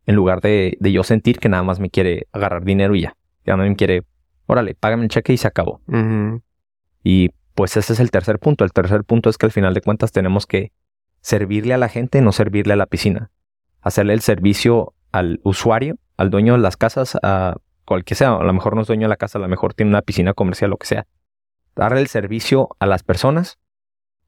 En 0.06 0.16
lugar 0.16 0.42
de, 0.42 0.78
de 0.80 0.92
yo 0.92 1.04
sentir 1.04 1.40
que 1.40 1.50
nada 1.50 1.64
más 1.64 1.80
me 1.80 1.90
quiere 1.90 2.28
agarrar 2.34 2.64
dinero 2.66 2.94
y 2.94 3.02
ya. 3.02 3.16
Ya 3.46 3.58
no 3.58 3.64
me 3.64 3.76
quiere, 3.76 4.04
órale, 4.46 4.76
págame 4.76 5.04
el 5.04 5.10
cheque 5.10 5.34
y 5.34 5.38
se 5.38 5.48
acabó. 5.48 5.82
Y 7.04 7.32
pues 7.56 7.78
ese 7.78 7.94
es 7.94 8.00
el 8.00 8.12
tercer 8.12 8.38
punto. 8.38 8.64
El 8.64 8.74
tercer 8.74 9.04
punto 9.04 9.32
es 9.32 9.40
que 9.40 9.48
al 9.48 9.52
final 9.52 9.74
de 9.74 9.82
cuentas 9.82 10.12
tenemos 10.12 10.46
que 10.46 10.72
servirle 11.26 11.74
a 11.74 11.80
la 11.80 11.90
gente, 11.90 12.22
no 12.22 12.32
servirle 12.32 12.74
a 12.74 12.76
la 12.76 12.86
piscina. 12.86 13.32
Hacerle 13.82 14.14
el 14.14 14.22
servicio 14.22 14.94
al 15.12 15.40
usuario, 15.44 15.98
al 16.18 16.30
dueño 16.30 16.54
de 16.54 16.60
las 16.60 16.78
casas, 16.78 17.18
a 17.24 17.56
cualquier 17.84 18.16
sea. 18.16 18.36
A 18.36 18.44
lo 18.44 18.54
mejor 18.54 18.76
no 18.76 18.82
es 18.82 18.88
dueño 18.88 19.06
de 19.06 19.10
la 19.10 19.16
casa, 19.18 19.40
a 19.40 19.42
lo 19.42 19.48
mejor 19.48 19.74
tiene 19.74 19.90
una 19.90 20.04
piscina 20.04 20.36
comercial, 20.36 20.70
lo 20.70 20.78
que 20.78 20.86
sea. 20.86 21.08
Darle 21.76 22.00
el 22.02 22.08
servicio 22.10 22.70
a 22.78 22.86
las 22.86 23.02
personas, 23.02 23.58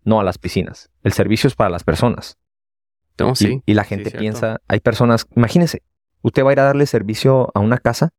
no 0.03 0.19
a 0.19 0.23
las 0.23 0.39
piscinas. 0.39 0.89
El 1.03 1.13
servicio 1.13 1.47
es 1.47 1.53
para 1.55 1.69
las 1.69 1.83
personas. 1.83 2.39
No, 3.19 3.27
Y- 3.27 3.29
Oh, 3.29 3.35
sí. 3.35 3.61
y, 3.67 3.73
la 3.75 3.83
gente 3.83 4.09
piensa, 4.09 4.61
hay 4.67 4.79
personas, 4.79 5.27
imagínense, 5.35 5.83
usted 6.23 6.43
va 6.43 6.49
a 6.49 6.53
ir 6.53 6.59
a 6.61 6.63
darle 6.63 6.87
servicio 6.87 7.51
a 7.53 7.59
una 7.59 7.77
casa 7.77 8.09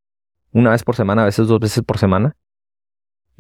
una 0.53 0.71
vez 0.71 0.85
por 0.85 0.95
semana, 0.95 1.23
a 1.23 1.25
veces 1.25 1.49
dos 1.49 1.59
veces 1.59 1.83
por 1.83 1.99
semana, 1.99 2.37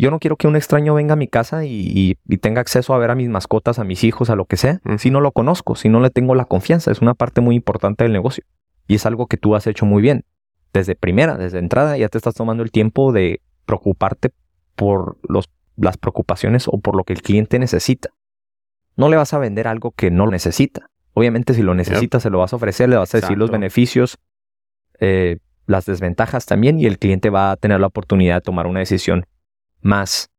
Yo 0.00 0.12
no 0.12 0.20
quiero 0.20 0.36
que 0.36 0.46
un 0.46 0.54
extraño 0.54 0.94
venga 0.94 1.14
a 1.14 1.16
mi 1.16 1.26
casa 1.26 1.64
y, 1.64 2.16
tenga 2.40 2.60
acceso 2.60 2.94
a 2.94 2.98
ver 2.98 3.10
a 3.10 3.16
mis 3.16 3.28
mascotas, 3.28 3.80
a 3.80 3.84
mis 3.84 4.04
hijos, 4.04 4.30
a 4.30 4.36
lo 4.36 4.44
que 4.44 4.56
sea, 4.56 4.80
si 4.96 5.10
no 5.10 5.20
lo 5.20 5.32
conozco, 5.32 5.74
si 5.74 5.88
no 5.88 5.98
le 5.98 6.10
tengo 6.10 6.36
la 6.36 6.44
confianza. 6.44 6.92
Es 6.92 7.00
una 7.00 7.14
parte 7.14 7.40
muy 7.40 7.56
importante 7.56 8.04
del 8.04 8.12
negocio. 8.12 8.44
Y 8.86 8.94
es 8.94 9.06
algo 9.06 9.26
que 9.26 9.36
tú 9.36 9.56
has 9.56 9.66
hecho 9.66 9.86
muy 9.86 10.00
bien. 10.00 10.24
Desde 10.72 10.94
primera, 10.94 11.36
desde 11.36 11.58
entrada, 11.58 11.98
ya 11.98 12.08
te 12.08 12.16
estás 12.16 12.34
tomando 12.34 12.62
el 12.62 12.70
tiempo 12.70 13.10
de 13.10 13.40
preocuparte 13.66 14.30
por 14.76 15.18
los, 15.28 15.50
las 15.76 15.96
preocupaciones 15.96 16.68
o 16.68 16.78
por 16.78 16.94
lo 16.94 17.02
que 17.02 17.14
el 17.14 17.22
cliente 17.22 17.58
necesita. 17.58 18.10
No 18.96 19.08
le 19.08 19.16
vas 19.16 19.34
a 19.34 19.38
vender 19.38 19.66
algo 19.66 19.90
que 19.90 20.12
no 20.12 20.28
necesita. 20.28 20.90
Obviamente, 21.12 21.54
si 21.54 21.62
lo 21.62 21.74
necesita, 21.74 22.20
se 22.20 22.30
lo 22.30 22.38
vas 22.38 22.52
a 22.52 22.56
ofrecer, 22.56 22.88
le 22.88 22.96
vas 22.96 23.12
a 23.16 23.20
decir 23.20 23.36
los 23.36 23.50
beneficios, 23.50 24.18
eh, 25.00 25.38
las 25.66 25.86
desventajas 25.86 26.46
también, 26.46 26.78
y 26.78 26.86
el 26.86 27.00
cliente 27.00 27.30
va 27.30 27.50
a 27.50 27.56
tener 27.56 27.80
la 27.80 27.88
oportunidad 27.88 28.36
de 28.36 28.40
tomar 28.42 28.68
una 28.68 28.78
decisión 28.78 29.26
más 29.80 30.30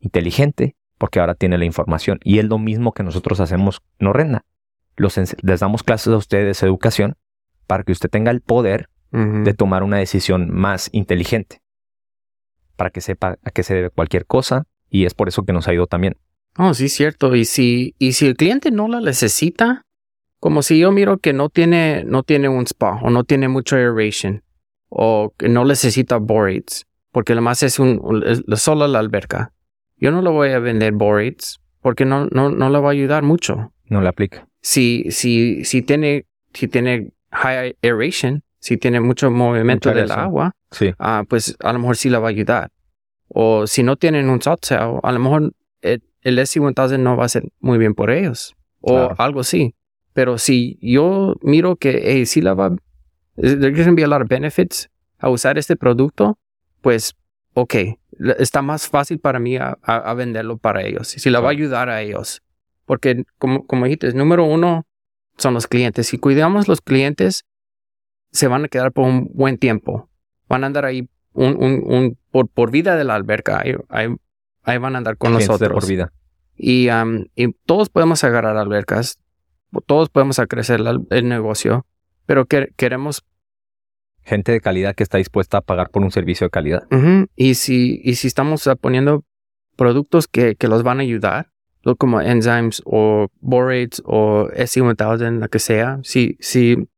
inteligente 0.00 0.76
porque 0.98 1.20
ahora 1.20 1.34
tiene 1.34 1.58
la 1.58 1.64
información. 1.64 2.18
Y 2.24 2.38
es 2.38 2.44
lo 2.44 2.58
mismo 2.58 2.92
que 2.92 3.02
nosotros 3.02 3.40
hacemos 3.40 3.80
en 3.98 4.08
Orrenda. 4.08 4.44
les 4.96 5.60
damos 5.60 5.82
clases 5.82 6.12
a 6.12 6.16
ustedes 6.16 6.62
educación 6.62 7.14
para 7.66 7.84
que 7.84 7.92
usted 7.92 8.10
tenga 8.10 8.30
el 8.30 8.40
poder 8.40 8.88
de 9.10 9.54
tomar 9.54 9.84
una 9.84 9.96
decisión 9.96 10.50
más 10.50 10.90
inteligente. 10.92 11.62
Para 12.76 12.90
que 12.90 13.00
sepa 13.00 13.38
a 13.42 13.50
qué 13.50 13.62
se 13.62 13.74
debe 13.74 13.90
cualquier 13.90 14.26
cosa. 14.26 14.66
Y 14.90 15.06
es 15.06 15.14
por 15.14 15.28
eso 15.28 15.44
que 15.44 15.52
nos 15.52 15.68
ha 15.68 15.74
ido 15.74 15.86
también. 15.86 16.16
Oh, 16.56 16.74
sí, 16.74 16.88
cierto. 16.88 17.34
Y 17.34 17.44
si, 17.44 17.94
y 17.98 18.12
si 18.12 18.26
el 18.26 18.36
cliente 18.36 18.70
no 18.70 18.88
la 18.88 19.00
necesita, 19.00 19.82
como 20.40 20.62
si 20.62 20.78
yo 20.78 20.92
miro 20.92 21.18
que 21.18 21.32
no 21.32 21.48
tiene, 21.48 22.04
no 22.04 22.22
tiene 22.22 22.48
un 22.48 22.66
spa 22.66 23.00
o 23.02 23.10
no 23.10 23.24
tiene 23.24 23.48
mucho 23.48 23.76
aeration 23.76 24.42
o 24.88 25.32
que 25.36 25.48
no 25.48 25.64
necesita 25.64 26.16
borates, 26.16 26.86
porque 27.12 27.32
además 27.32 27.62
es 27.62 27.78
un, 27.78 28.00
solo 28.56 28.86
la 28.86 28.98
alberca. 28.98 29.52
Yo 29.96 30.10
no 30.10 30.22
le 30.22 30.30
voy 30.30 30.50
a 30.50 30.58
vender 30.58 30.92
borates 30.92 31.60
porque 31.80 32.04
no, 32.04 32.26
no, 32.26 32.50
no 32.50 32.70
le 32.70 32.78
va 32.78 32.88
a 32.88 32.92
ayudar 32.92 33.22
mucho. 33.22 33.72
No 33.86 34.00
le 34.00 34.08
aplica. 34.08 34.46
Si, 34.60 35.06
si, 35.10 35.64
si 35.64 35.82
tiene, 35.82 36.26
si 36.52 36.68
tiene 36.68 37.12
high 37.30 37.76
aeration, 37.82 38.42
si 38.58 38.76
tiene 38.76 39.00
mucho 39.00 39.30
movimiento 39.30 39.92
del 39.92 40.10
agua, 40.10 40.54
sí. 40.70 40.92
Ah, 40.98 41.24
pues 41.28 41.56
a 41.60 41.72
lo 41.72 41.78
mejor 41.78 41.96
sí 41.96 42.10
le 42.10 42.18
va 42.18 42.28
a 42.28 42.30
ayudar. 42.30 42.70
O 43.28 43.66
si 43.66 43.82
no 43.82 43.96
tienen 43.96 44.28
un 44.28 44.40
soft 44.42 44.72
a 44.72 45.12
lo 45.12 45.18
mejor 45.18 45.52
el, 45.82 46.02
el 46.22 46.38
S1000 46.38 46.98
no 46.98 47.16
va 47.16 47.24
a 47.24 47.28
ser 47.28 47.44
muy 47.60 47.78
bien 47.78 47.94
por 47.94 48.10
ellos. 48.10 48.54
O 48.80 49.14
algo 49.18 49.40
así. 49.40 49.74
Pero 50.12 50.38
si 50.38 50.78
yo 50.80 51.36
miro 51.42 51.76
que 51.76 52.00
hey, 52.04 52.26
sí 52.26 52.40
la 52.40 52.54
va, 52.54 52.74
there's 53.36 53.76
going 53.76 53.88
to 53.88 53.94
be 53.94 54.02
a 54.02 54.08
lot 54.08 54.22
of 54.22 54.28
benefits 54.28 54.88
a 55.18 55.28
usar 55.28 55.58
este 55.58 55.76
producto, 55.76 56.38
pues, 56.80 57.14
ok, 57.54 57.74
está 58.38 58.62
más 58.62 58.88
fácil 58.88 59.18
para 59.18 59.38
mí 59.38 59.56
a, 59.56 60.14
venderlo 60.14 60.58
para 60.58 60.82
ellos. 60.82 61.08
Si 61.08 61.30
la 61.30 61.40
va 61.40 61.48
a 61.48 61.52
ayudar 61.52 61.88
a 61.88 62.02
ellos. 62.02 62.42
Porque, 62.84 63.24
como, 63.38 63.66
como 63.66 63.84
dijiste, 63.84 64.12
número 64.14 64.44
uno 64.44 64.86
son 65.36 65.54
los 65.54 65.66
clientes. 65.66 66.06
Si 66.06 66.18
cuidamos 66.18 66.68
los 66.68 66.80
clientes, 66.80 67.44
se 68.32 68.48
van 68.48 68.64
a 68.64 68.68
quedar 68.68 68.92
por 68.92 69.06
un 69.06 69.30
buen 69.34 69.58
tiempo. 69.58 70.08
Van 70.48 70.64
a 70.64 70.68
andar 70.68 70.84
ahí 70.84 71.08
un, 71.32 71.56
un, 71.62 71.82
un 71.84 72.18
por, 72.30 72.48
por, 72.48 72.70
vida 72.70 72.96
de 72.96 73.04
la 73.04 73.14
alberca. 73.14 73.60
Ahí, 73.60 73.74
ahí, 74.62 74.78
van 74.78 74.94
a 74.94 74.98
andar 74.98 75.16
con 75.16 75.32
nosotros. 75.32 75.72
por 75.72 75.86
vida. 75.86 76.12
Y, 76.56 76.88
y, 77.34 77.52
todos 77.66 77.90
podemos 77.90 78.24
agarrar 78.24 78.56
albercas. 78.56 79.18
Todos 79.86 80.08
podemos 80.08 80.40
crecer 80.48 80.80
el 81.10 81.28
negocio. 81.28 81.86
Pero 82.26 82.46
que, 82.46 82.72
queremos 82.76 83.24
gente 84.28 84.52
de 84.52 84.60
calidad 84.60 84.94
que 84.94 85.02
está 85.02 85.18
dispuesta 85.18 85.58
a 85.58 85.60
pagar 85.62 85.90
por 85.90 86.02
un 86.02 86.10
servicio 86.12 86.46
de 86.46 86.50
calidad. 86.50 86.86
y, 87.34 87.54
si, 87.54 88.00
y 88.04 88.14
si 88.14 88.26
estamos 88.28 88.68
poniendo 88.80 89.24
productos 89.76 90.28
que, 90.28 90.54
que 90.54 90.68
los 90.68 90.82
van 90.82 91.00
a 91.00 91.02
ayudar, 91.02 91.50
como 91.96 92.20
enzymes 92.20 92.82
o 92.84 93.28
borates 93.40 94.02
o 94.04 94.48
SC1000, 94.48 95.38
lo 95.40 95.48
que 95.48 95.58
sea, 95.58 96.00
si, 96.02 96.36
si, 96.40 96.88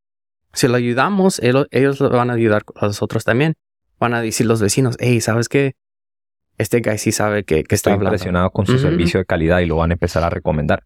si 0.53 0.69
lo 0.69 0.77
ayudamos, 0.77 1.39
ellos, 1.41 1.67
ellos 1.71 2.01
lo 2.01 2.11
van 2.11 2.31
a 2.31 2.35
ayudar 2.35 2.63
a 2.77 2.87
nosotros 2.87 3.25
también. 3.25 3.55
Van 3.99 4.15
a 4.15 4.23
decir 4.23 4.47
los 4.47 4.61
vecinos, 4.61 4.97
hey, 4.99 5.21
¿sabes 5.21 5.49
qué? 5.49 5.75
Este 6.61 6.81
guy 6.81 6.99
sí 6.99 7.11
sabe 7.11 7.45
que, 7.45 7.65
que 7.65 7.75
está 7.75 7.91
impresionado 7.93 8.51
con 8.51 8.67
su 8.67 8.79
servicio 8.79 9.19
de 9.19 9.25
calidad 9.25 9.61
y 9.61 9.67
lo 9.67 9.77
van 9.77 9.93
a 9.93 9.95
empezar 9.95 10.23
a 10.23 10.29
recomendar. 10.29 10.85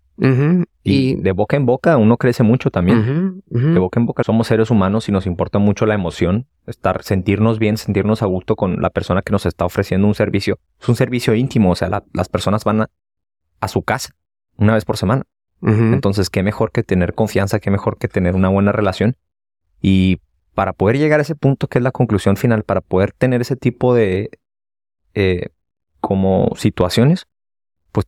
y, 0.84 1.16
de 1.16 1.32
boca 1.32 1.56
en 1.56 1.66
boca 1.66 1.96
uno 1.96 2.16
crece 2.16 2.44
mucho 2.44 2.70
también. 2.70 3.42
De 3.46 3.78
boca 3.80 3.98
en 3.98 4.06
boca 4.06 4.22
somos 4.22 4.46
seres 4.46 4.70
humanos 4.70 5.08
y 5.08 5.12
nos 5.12 5.26
importa 5.26 5.58
mucho 5.58 5.84
la 5.84 5.94
emoción, 5.94 6.46
estar, 6.68 7.02
sentirnos 7.02 7.58
bien, 7.58 7.76
sentirnos 7.76 8.22
a 8.22 8.26
gusto 8.26 8.54
con 8.54 8.80
la 8.80 8.90
persona 8.90 9.22
que 9.22 9.32
nos 9.32 9.46
está 9.46 9.64
ofreciendo 9.64 10.06
un 10.06 10.14
servicio. 10.14 10.60
Es 10.80 10.88
un 10.88 10.94
servicio 10.94 11.34
íntimo, 11.34 11.72
o 11.72 11.74
sea, 11.74 12.04
las 12.12 12.28
personas 12.28 12.62
van 12.62 12.82
a, 12.82 12.90
a, 13.58 13.66
su 13.66 13.82
casa 13.82 14.14
una 14.56 14.74
vez 14.74 14.84
por 14.84 14.96
semana. 14.96 15.24
Entonces, 15.60 16.30
qué 16.30 16.42
mejor 16.42 16.70
que 16.70 16.82
tener 16.82 17.14
confianza, 17.14 17.58
qué 17.58 17.70
mejor 17.70 17.98
que 17.98 18.06
tener 18.06 18.34
una 18.36 18.48
buena 18.48 18.70
relación. 18.70 19.16
Y 19.80 20.20
para 20.54 20.72
poder 20.72 20.98
llegar 20.98 21.18
a 21.18 21.22
ese 21.22 21.34
punto 21.34 21.66
que 21.66 21.78
es 21.78 21.82
la 21.82 21.90
conclusión 21.90 22.36
final, 22.36 22.62
para 22.62 22.80
poder 22.80 23.12
tener 23.12 23.40
ese 23.40 23.56
tipo 23.56 23.94
de 23.94 24.30
eh, 25.14 25.48
como 26.04 26.50
situaciones, 26.54 27.26
pues 27.90 28.06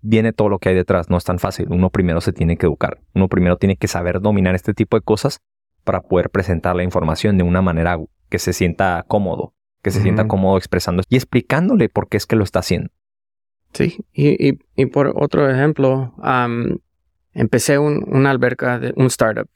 viene 0.00 0.32
todo 0.32 0.48
lo 0.48 0.58
que 0.58 0.70
hay 0.70 0.74
detrás. 0.74 1.10
No 1.10 1.18
es 1.18 1.24
tan 1.24 1.38
fácil. 1.38 1.66
Uno 1.68 1.90
primero 1.90 2.22
se 2.22 2.32
tiene 2.32 2.56
que 2.56 2.64
educar. 2.64 3.00
Uno 3.14 3.28
primero 3.28 3.58
tiene 3.58 3.76
que 3.76 3.86
saber 3.86 4.22
dominar 4.22 4.54
este 4.54 4.72
tipo 4.72 4.96
de 4.96 5.02
cosas 5.02 5.40
para 5.84 6.00
poder 6.00 6.30
presentar 6.30 6.74
la 6.74 6.84
información 6.84 7.36
de 7.36 7.44
una 7.44 7.60
manera 7.60 7.98
que 8.30 8.38
se 8.38 8.54
sienta 8.54 9.04
cómodo, 9.06 9.52
que 9.82 9.90
se 9.90 10.00
sienta 10.00 10.26
cómodo 10.26 10.56
expresando 10.56 11.02
y 11.10 11.16
explicándole 11.16 11.90
por 11.90 12.08
qué 12.08 12.16
es 12.16 12.24
que 12.24 12.36
lo 12.36 12.44
está 12.44 12.60
haciendo. 12.60 12.88
Sí, 13.74 13.98
y, 14.14 14.58
y, 14.74 14.86
por 14.86 15.12
otro 15.14 15.50
ejemplo, 15.50 16.14
empecé 17.34 17.78
un, 17.78 18.04
una 18.06 18.30
alberca 18.30 18.78
de 18.78 18.94
un 18.96 19.06
startup 19.08 19.50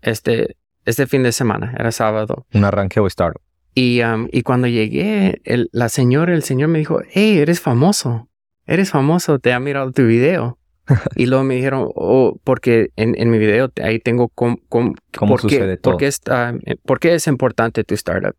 este, 0.00 0.56
este 0.86 1.06
fin 1.06 1.22
de 1.22 1.32
semana, 1.32 1.74
era 1.78 1.92
sábado. 1.92 2.46
Un 2.54 2.64
arranque 2.64 3.00
o 3.00 3.06
startup. 3.06 3.42
Y, 3.78 4.00
y 4.32 4.40
cuando 4.40 4.68
llegué, 4.68 5.42
el, 5.44 5.68
la 5.70 5.90
señora, 5.90 6.32
el 6.32 6.42
señor 6.42 6.70
me 6.70 6.78
dijo, 6.78 7.02
hey, 7.10 7.36
eres 7.36 7.60
famoso, 7.60 8.26
eres 8.64 8.90
famoso, 8.90 9.38
te 9.38 9.52
ha 9.52 9.60
mirado 9.60 9.92
tu 9.92 10.06
video. 10.06 10.58
y 11.14 11.26
luego 11.26 11.44
me 11.44 11.56
dijeron, 11.56 11.90
oh, 11.94 12.40
porque 12.42 12.88
en, 12.96 13.14
en 13.20 13.28
mi 13.28 13.36
video 13.36 13.70
ahí 13.82 13.98
tengo 13.98 14.28
com, 14.28 14.56
¿Cómo 14.70 14.96
por 15.12 15.42
sucede 15.42 15.74
qué, 15.74 15.76
todo? 15.76 15.92
Porque 15.92 16.06
está, 16.06 16.54
¿Por 16.86 17.00
qué 17.00 17.14
es 17.14 17.26
importante 17.26 17.84
tu 17.84 17.92
startup? 17.94 18.34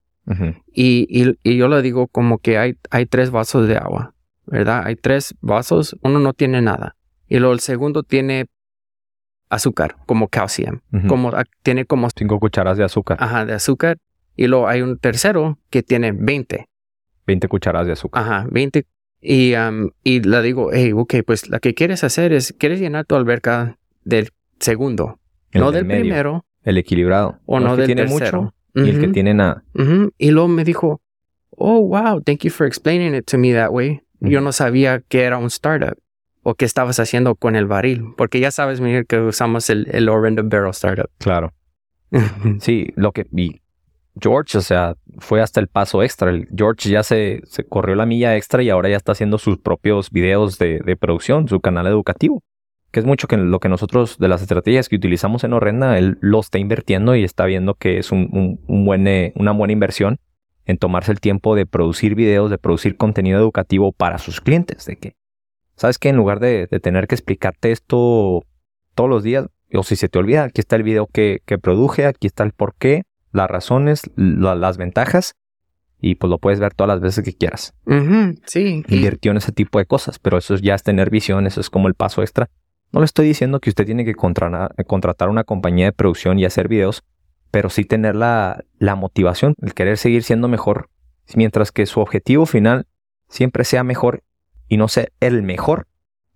y, 0.73 1.08
y, 1.08 1.38
y, 1.43 1.56
yo 1.56 1.67
le 1.67 1.84
digo 1.84 2.08
como 2.08 2.39
que 2.39 2.58
hay, 2.58 2.76
hay 2.89 3.06
tres 3.06 3.30
vasos 3.30 3.67
de 3.67 3.78
agua, 3.78 4.15
¿verdad? 4.47 4.82
Hay 4.86 4.95
tres 4.95 5.36
vasos, 5.39 5.95
uno 6.02 6.17
no 6.17 6.34
tiene 6.34 6.63
nada. 6.63 6.95
Y 7.28 7.38
luego 7.38 7.54
el 7.54 7.60
segundo 7.60 8.02
tiene 8.02 8.47
azúcar, 9.50 9.97
como 10.08 10.30
calcium, 10.30 10.80
como, 11.08 11.32
tiene 11.62 11.86
como... 11.86 12.10
Cinco 12.10 12.39
cucharas 12.39 12.78
de 12.78 12.84
azúcar. 12.84 13.17
Ajá, 13.21 13.45
de 13.45 13.54
azúcar. 13.54 14.00
Y 14.38 14.47
luego 14.47 14.67
hay 14.67 14.82
un 14.82 14.97
tercero 14.97 15.60
que 15.69 15.84
tiene 15.84 16.13
20. 16.13 16.69
20 17.26 17.47
cucharadas 17.50 17.88
de 17.88 17.93
azúcar. 17.93 18.23
Ajá, 18.23 18.47
20. 18.50 18.86
Y, 19.19 19.54
y 20.04 20.19
le 20.21 20.41
digo, 20.41 20.69
hey, 20.71 20.93
ok, 20.95 21.15
pues 21.26 21.50
lo 21.50 21.60
que 21.60 21.73
quieres 21.73 22.06
hacer 22.06 22.32
es, 22.32 22.54
quieres 22.58 22.80
llenar 22.80 23.06
tu 23.06 23.15
alberca 23.15 23.78
del 24.06 24.30
segundo, 24.60 25.19
no 25.54 25.71
del, 25.71 25.86
primero. 25.86 26.45
El 26.63 26.78
equilibrado. 26.78 27.39
O 27.45 27.60
no, 27.60 27.76
del 27.76 27.88
tiene 27.88 28.06
tercero. 28.06 28.41
Mucho 28.43 28.54
y 28.86 28.89
el 28.89 29.00
que 29.00 29.08
tiene 29.08 29.34
nada. 29.34 29.63
Y 30.17 30.32
luego 30.32 30.47
me 30.47 30.63
dijo, 30.63 31.02
oh, 31.50 31.82
wow, 31.82 32.21
thank 32.21 32.43
you 32.43 32.52
for 32.52 32.67
explaining 32.67 33.15
it 33.15 33.26
to 33.26 33.38
me 33.38 33.54
that 33.54 33.71
way. 33.71 34.02
Yo 34.19 34.41
no 34.41 34.52
sabía 34.52 35.02
que 35.02 35.23
era 35.23 35.38
un 35.38 35.47
startup 35.47 35.97
o 36.43 36.56
qué 36.56 36.65
estabas 36.65 37.00
haciendo 37.00 37.36
con 37.36 37.56
el 37.56 37.65
barril, 37.65 38.13
porque 38.15 38.39
ya 38.39 38.52
sabes, 38.52 38.80
Miguel, 38.80 39.06
que 39.06 39.19
usamos 39.19 39.69
el, 39.69 39.88
el 39.91 40.10
Barrel 40.10 40.69
Startup. 40.69 41.10
Claro. 41.17 41.54
sí, 42.62 42.93
lo 42.95 43.12
que, 43.12 43.26
George, 44.19 44.58
o 44.58 44.62
sea, 44.62 44.95
fue 45.19 45.41
hasta 45.41 45.60
el 45.60 45.67
paso 45.67 46.03
extra. 46.03 46.32
George 46.56 46.89
ya 46.89 47.03
se, 47.03 47.41
corrió 47.69 47.95
la 47.95 48.06
milla 48.06 48.36
extra 48.36 48.63
y 48.63 48.69
ahora 48.69 48.89
ya 48.89 48.97
está 48.97 49.12
haciendo 49.12 49.38
sus 49.38 49.58
propios 49.58 50.12
videos 50.12 50.58
de, 50.58 50.97
producción, 50.99 51.47
su 51.47 51.60
canal 51.60 51.88
educativo. 51.88 52.43
Que 52.91 52.99
es 53.01 53.06
mucho 53.06 53.27
que 53.27 53.38
lo 53.38 53.60
que 53.60 53.69
nosotros, 53.69 54.17
de 54.17 54.27
las 54.27 54.41
estrategias 54.41 54.89
que 54.89 54.95
utilizamos 54.95 55.43
en 55.43 55.53
Horrenda, 55.53 55.97
él 55.97 56.17
lo 56.21 56.39
está 56.39 56.58
invirtiendo 56.58 57.15
y 57.15 57.23
está 57.23 57.45
viendo 57.45 57.75
que 57.75 57.97
es 57.97 58.12
un, 58.12 58.60
buen, 58.67 59.08
eh, 59.08 59.34
una 59.36 59.51
buena 59.51 59.73
inversión 59.73 60.19
en 60.65 60.77
tomarse 60.77 61.12
el 61.12 61.19
tiempo 61.19 61.56
de 61.56 61.65
producir 61.65 62.15
videos, 62.15 62.49
de 62.49 62.58
producir 62.58 62.97
contenido 62.97 63.39
educativo 63.39 63.91
para 63.91 64.17
sus 64.17 64.41
clientes. 64.41 64.86
De 64.86 64.95
que, 64.97 65.15
¿sabes 65.75 65.97
que 65.99 66.10
En 66.10 66.15
lugar 66.15 66.39
de, 66.39 66.67
de 66.69 66.80
tener 66.80 67.08
que 67.08 67.15
explicarte 67.15 67.71
esto 67.71 68.43
todos 68.95 69.10
los 69.10 69.23
días, 69.23 69.47
o 69.73 69.84
si 69.84 69.95
se 69.95 70.10
te 70.10 70.17
olvida, 70.17 70.45
aquí 70.45 70.62
está 70.62 70.75
el 70.75 70.84
video 70.84 71.08
que, 71.08 71.41
que 71.45 71.58
produje, 71.58 72.06
aquí 72.06 72.27
está 72.27 72.43
el 72.43 72.53
por 72.53 72.73
qué, 72.75 73.03
las 73.31 73.49
razones, 73.49 74.01
las 74.15 74.77
ventajas 74.77 75.35
y 75.99 76.15
pues 76.15 76.29
lo 76.29 76.37
puedes 76.37 76.59
ver 76.59 76.73
todas 76.73 76.89
las 76.89 77.01
veces 77.01 77.23
que 77.23 77.33
quieras. 77.33 77.73
sí. 78.45 78.83
Invirtió 78.87 79.31
en 79.31 79.37
ese 79.37 79.51
tipo 79.51 79.79
de 79.79 79.85
cosas, 79.85 80.19
pero 80.19 80.37
eso 80.37 80.55
ya 80.55 80.75
es 80.75 80.83
tener 80.83 81.09
visión, 81.09 81.47
eso 81.47 81.59
es 81.59 81.69
como 81.69 81.87
el 81.87 81.95
paso 81.95 82.21
extra. 82.21 82.49
No 82.91 82.99
le 82.99 83.05
estoy 83.05 83.27
diciendo 83.27 83.59
que 83.59 83.69
usted 83.69 83.85
tiene 83.85 84.05
que 84.05 84.15
contratar 84.15 85.29
una 85.29 85.43
compañía 85.43 85.85
de 85.85 85.91
producción 85.91 86.39
y 86.39 86.45
hacer 86.45 86.67
videos, 86.67 87.03
pero 87.51 87.69
sí 87.69 87.83
tener 87.83 88.15
la, 88.15 88.63
la 88.79 88.95
motivación, 88.95 89.55
el 89.61 89.73
querer 89.73 89.97
seguir 89.97 90.23
siendo 90.23 90.47
mejor, 90.47 90.89
mientras 91.35 91.71
que 91.71 91.85
su 91.85 91.99
objetivo 91.99 92.45
final 92.45 92.85
siempre 93.27 93.63
sea 93.63 93.83
mejor 93.83 94.23
y 94.69 94.77
no 94.77 94.87
ser 94.87 95.11
el 95.19 95.43
mejor, 95.43 95.87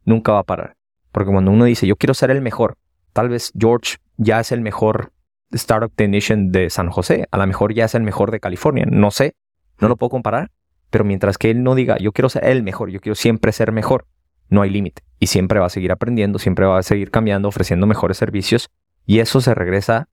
nunca 0.03 0.33
va 0.33 0.39
a 0.39 0.43
parar. 0.43 0.75
Porque 1.11 1.31
cuando 1.31 1.51
uno 1.51 1.65
dice, 1.65 1.87
yo 1.87 1.95
quiero 1.95 2.13
ser 2.13 2.31
el 2.31 2.41
mejor, 2.41 2.77
tal 3.13 3.29
vez 3.29 3.51
George 3.57 3.97
ya 4.17 4.39
es 4.39 4.51
el 4.51 4.61
mejor 4.61 5.11
Startup 5.53 5.91
Technician 5.93 6.51
de 6.51 6.69
San 6.69 6.89
José, 6.89 7.27
a 7.31 7.37
lo 7.37 7.47
mejor 7.47 7.73
ya 7.73 7.85
es 7.85 7.95
el 7.95 8.03
mejor 8.03 8.31
de 8.31 8.39
California, 8.39 8.85
no 8.89 9.11
sé, 9.11 9.35
no 9.79 9.87
lo 9.87 9.97
puedo 9.97 10.09
comparar, 10.09 10.51
pero 10.89 11.03
mientras 11.03 11.37
que 11.37 11.49
él 11.49 11.63
no 11.63 11.75
diga, 11.75 11.97
yo 11.97 12.11
quiero 12.11 12.29
ser 12.29 12.45
el 12.45 12.63
mejor, 12.63 12.89
yo 12.89 12.99
quiero 12.99 13.15
siempre 13.15 13.51
ser 13.51 13.71
mejor, 13.71 14.05
no 14.49 14.61
hay 14.61 14.69
límite. 14.69 15.01
Y 15.19 15.27
siempre 15.27 15.59
va 15.59 15.67
a 15.67 15.69
seguir 15.69 15.91
aprendiendo, 15.91 16.39
siempre 16.39 16.65
va 16.65 16.77
a 16.77 16.83
seguir 16.83 17.11
cambiando, 17.11 17.47
ofreciendo 17.47 17.87
mejores 17.87 18.17
servicios, 18.17 18.69
y 19.05 19.19
eso 19.19 19.41
se 19.41 19.55
regresa 19.55 20.09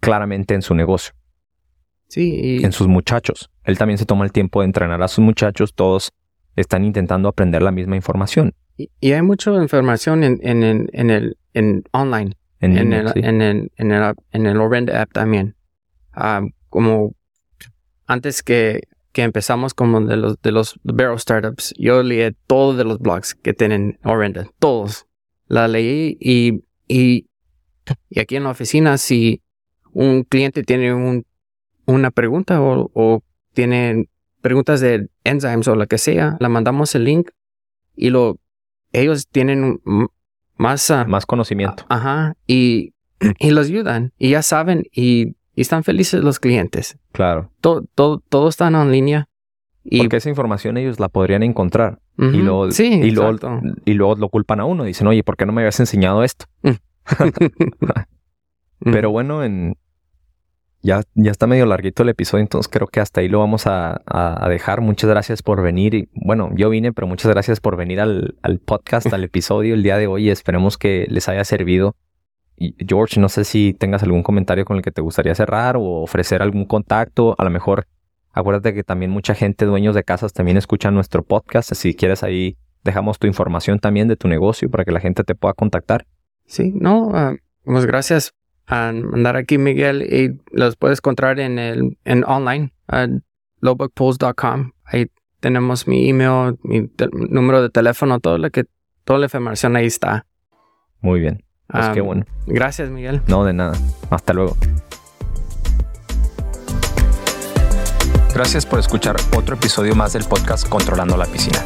claramente 0.00 0.54
en 0.54 0.62
su 0.62 0.74
negocio. 0.74 1.14
Sí. 2.08 2.60
En 2.62 2.72
sus 2.72 2.86
muchachos. 2.86 3.50
Él 3.64 3.76
también 3.78 3.98
se 3.98 4.06
toma 4.06 4.24
el 4.24 4.32
tiempo 4.32 4.60
de 4.60 4.66
entrenar 4.66 5.02
a 5.02 5.08
sus 5.08 5.24
muchachos, 5.24 5.74
todos 5.74 6.12
están 6.54 6.84
intentando 6.84 7.28
aprender 7.28 7.62
la 7.62 7.72
misma 7.72 7.96
información. 7.96 8.54
Y, 8.76 9.12
hay 9.12 9.22
mucha 9.22 9.52
información 9.54 10.22
en, 10.22 10.38
en, 10.42 10.88
en, 10.92 11.10
el 11.10 11.38
en 11.54 11.84
online. 11.92 12.36
En, 12.60 12.78
en, 12.78 12.92
el, 12.92 13.12
en, 13.16 13.42
el, 13.42 13.72
en, 13.76 13.92
el, 13.92 14.14
en 14.32 14.46
el 14.46 14.90
app 14.90 15.12
también. 15.12 15.56
Ah, 16.12 16.42
como 16.70 17.14
antes 18.06 18.42
que, 18.42 18.82
que 19.12 19.22
empezamos 19.22 19.74
como 19.74 20.00
de 20.00 20.16
los 20.16 20.40
de 20.40 20.52
los 20.52 20.78
Barrel 20.82 21.18
Startups, 21.18 21.74
yo 21.78 22.02
leí 22.02 22.34
todos 22.46 22.76
de 22.76 22.84
los 22.84 22.98
blogs 22.98 23.34
que 23.34 23.52
tienen 23.52 23.98
Orenda, 24.04 24.50
todos. 24.58 25.06
La 25.48 25.68
leí 25.68 26.16
y, 26.20 26.64
y, 26.88 27.26
y 28.08 28.20
aquí 28.20 28.36
en 28.36 28.44
la 28.44 28.50
oficina, 28.50 28.98
si 28.98 29.42
un 29.92 30.24
cliente 30.24 30.62
tiene 30.62 30.94
un, 30.94 31.26
una 31.86 32.10
pregunta 32.10 32.60
o, 32.60 32.90
o 32.94 33.22
tiene 33.52 34.08
preguntas 34.40 34.80
de 34.80 35.08
enzymes 35.24 35.68
o 35.68 35.76
lo 35.76 35.86
que 35.86 35.98
sea, 35.98 36.36
la 36.40 36.48
mandamos 36.48 36.94
el 36.94 37.04
link 37.04 37.30
y 37.94 38.10
lo 38.10 38.38
ellos 38.92 39.28
tienen 39.28 39.80
más 40.56 40.90
ah, 40.90 41.04
más 41.06 41.26
conocimiento. 41.26 41.84
Ajá, 41.88 42.36
y, 42.46 42.92
y 43.38 43.50
los 43.50 43.66
ayudan 43.66 44.12
y 44.18 44.30
ya 44.30 44.42
saben 44.42 44.84
y, 44.92 45.36
están 45.54 45.84
felices 45.84 46.22
los 46.22 46.38
clientes. 46.38 46.98
Claro. 47.12 47.50
Todo 47.62 47.84
todo 47.94 48.22
todo 48.28 48.48
están 48.48 48.74
en 48.74 48.92
línea. 48.92 49.28
Y, 49.84 50.00
Porque 50.00 50.16
esa 50.16 50.28
información 50.28 50.76
ellos 50.76 51.00
la 51.00 51.08
podrían 51.08 51.42
encontrar. 51.42 52.00
y, 52.18 52.38
luego, 52.38 52.70
sí, 52.72 52.86
y, 52.86 53.10
luego, 53.12 53.38
y 53.84 53.94
luego 53.94 54.16
lo 54.16 54.28
culpan 54.28 54.60
a 54.60 54.64
uno. 54.64 54.84
Dicen, 54.84 55.06
oye, 55.06 55.22
¿por 55.22 55.36
qué 55.36 55.46
no 55.46 55.52
me 55.52 55.62
habías 55.62 55.78
enseñado 55.80 56.24
esto? 56.24 56.46
Pero 58.80 59.10
bueno, 59.10 59.44
en, 59.44 59.76
ya, 60.86 61.02
ya 61.14 61.32
está 61.32 61.48
medio 61.48 61.66
larguito 61.66 62.04
el 62.04 62.10
episodio, 62.10 62.42
entonces 62.42 62.70
creo 62.70 62.86
que 62.86 63.00
hasta 63.00 63.20
ahí 63.20 63.28
lo 63.28 63.40
vamos 63.40 63.64
a, 63.66 64.00
dejar. 64.48 64.80
Muchas 64.82 65.10
gracias 65.10 65.42
por 65.42 65.60
venir. 65.60 65.94
Y, 65.94 66.08
bueno, 66.14 66.50
yo 66.54 66.70
vine, 66.70 66.92
pero 66.92 67.08
muchas 67.08 67.28
gracias 67.32 67.58
por 67.58 67.76
venir 67.76 68.00
al, 68.00 68.36
podcast, 68.64 69.12
al 69.12 69.24
episodio 69.24 69.74
el 69.74 69.82
día 69.82 69.98
de 69.98 70.06
hoy. 70.06 70.30
Esperemos 70.30 70.78
que 70.78 71.06
les 71.10 71.28
haya 71.28 71.44
servido. 71.44 71.96
George, 72.56 73.18
no 73.18 73.28
sé 73.28 73.44
si 73.44 73.74
tengas 73.74 74.04
algún 74.04 74.22
comentario 74.22 74.64
con 74.64 74.76
el 74.76 74.82
que 74.82 74.92
te 74.92 75.02
gustaría 75.02 75.34
cerrar 75.34 75.76
o 75.76 76.02
ofrecer 76.02 76.40
algún 76.40 76.66
contacto. 76.66 77.34
A 77.36 77.42
lo 77.42 77.50
mejor, 77.50 77.88
acuérdate 78.32 78.72
que 78.72 78.84
también 78.84 79.10
mucha 79.10 79.34
gente, 79.34 79.64
dueños 79.64 79.96
de 79.96 80.04
casas, 80.04 80.32
también 80.32 80.56
escuchan 80.56 80.94
nuestro 80.94 81.24
podcast. 81.24 81.74
Si 81.74 81.94
quieres 81.94 82.22
ahí, 82.22 82.58
dejamos 82.84 83.18
tu 83.18 83.26
información 83.26 83.80
también 83.80 84.06
de 84.06 84.14
tu 84.14 84.28
negocio 84.28 84.70
para 84.70 84.84
que 84.84 84.92
la 84.92 85.00
gente 85.00 85.24
te 85.24 85.34
pueda 85.34 85.52
contactar. 85.52 86.06
Sí, 86.46 86.72
no, 86.76 87.08
uh, 87.08 87.36
pues 87.64 87.86
gracias 87.86 88.32
a 88.66 88.92
mandar 88.92 89.36
aquí 89.36 89.58
Miguel 89.58 90.02
y 90.02 90.40
los 90.50 90.76
puedes 90.76 90.98
encontrar 90.98 91.38
en 91.40 91.58
el 91.58 91.98
en 92.04 92.24
online 92.24 92.72
a 92.88 93.08
lowbuckpools.com. 93.60 94.72
Ahí 94.84 95.06
tenemos 95.40 95.86
mi 95.86 96.08
email, 96.08 96.58
mi 96.62 96.90
número 97.12 97.62
de 97.62 97.70
teléfono, 97.70 98.20
todo 98.20 98.38
lo 98.38 98.50
que 98.50 98.64
toda 99.04 99.18
la 99.18 99.26
información 99.26 99.76
ahí 99.76 99.86
está. 99.86 100.26
Muy 101.00 101.20
bien. 101.20 101.44
Pues 101.68 101.88
qué 101.90 102.00
bueno. 102.00 102.24
Gracias, 102.46 102.90
Miguel. 102.90 103.22
No, 103.26 103.44
de 103.44 103.52
nada. 103.52 103.76
Hasta 104.10 104.32
luego. 104.32 104.56
Gracias 108.34 108.66
por 108.66 108.78
escuchar 108.78 109.16
otro 109.36 109.56
episodio 109.56 109.94
más 109.94 110.12
del 110.12 110.24
podcast 110.24 110.68
Controlando 110.68 111.16
la 111.16 111.26
Piscina. 111.26 111.64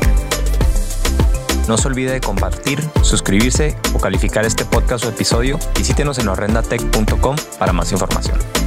No 1.71 1.79
se 1.79 1.87
olvide 1.87 2.11
de 2.11 2.21
compartir, 2.21 2.81
suscribirse 3.03 3.77
o 3.95 4.01
calificar 4.01 4.45
este 4.45 4.65
podcast 4.65 5.05
o 5.05 5.09
episodio. 5.09 5.57
Visítenos 5.79 6.19
en 6.19 6.27
horrendatech.com 6.27 7.37
para 7.61 7.73
más 7.73 7.93
información. 7.93 8.60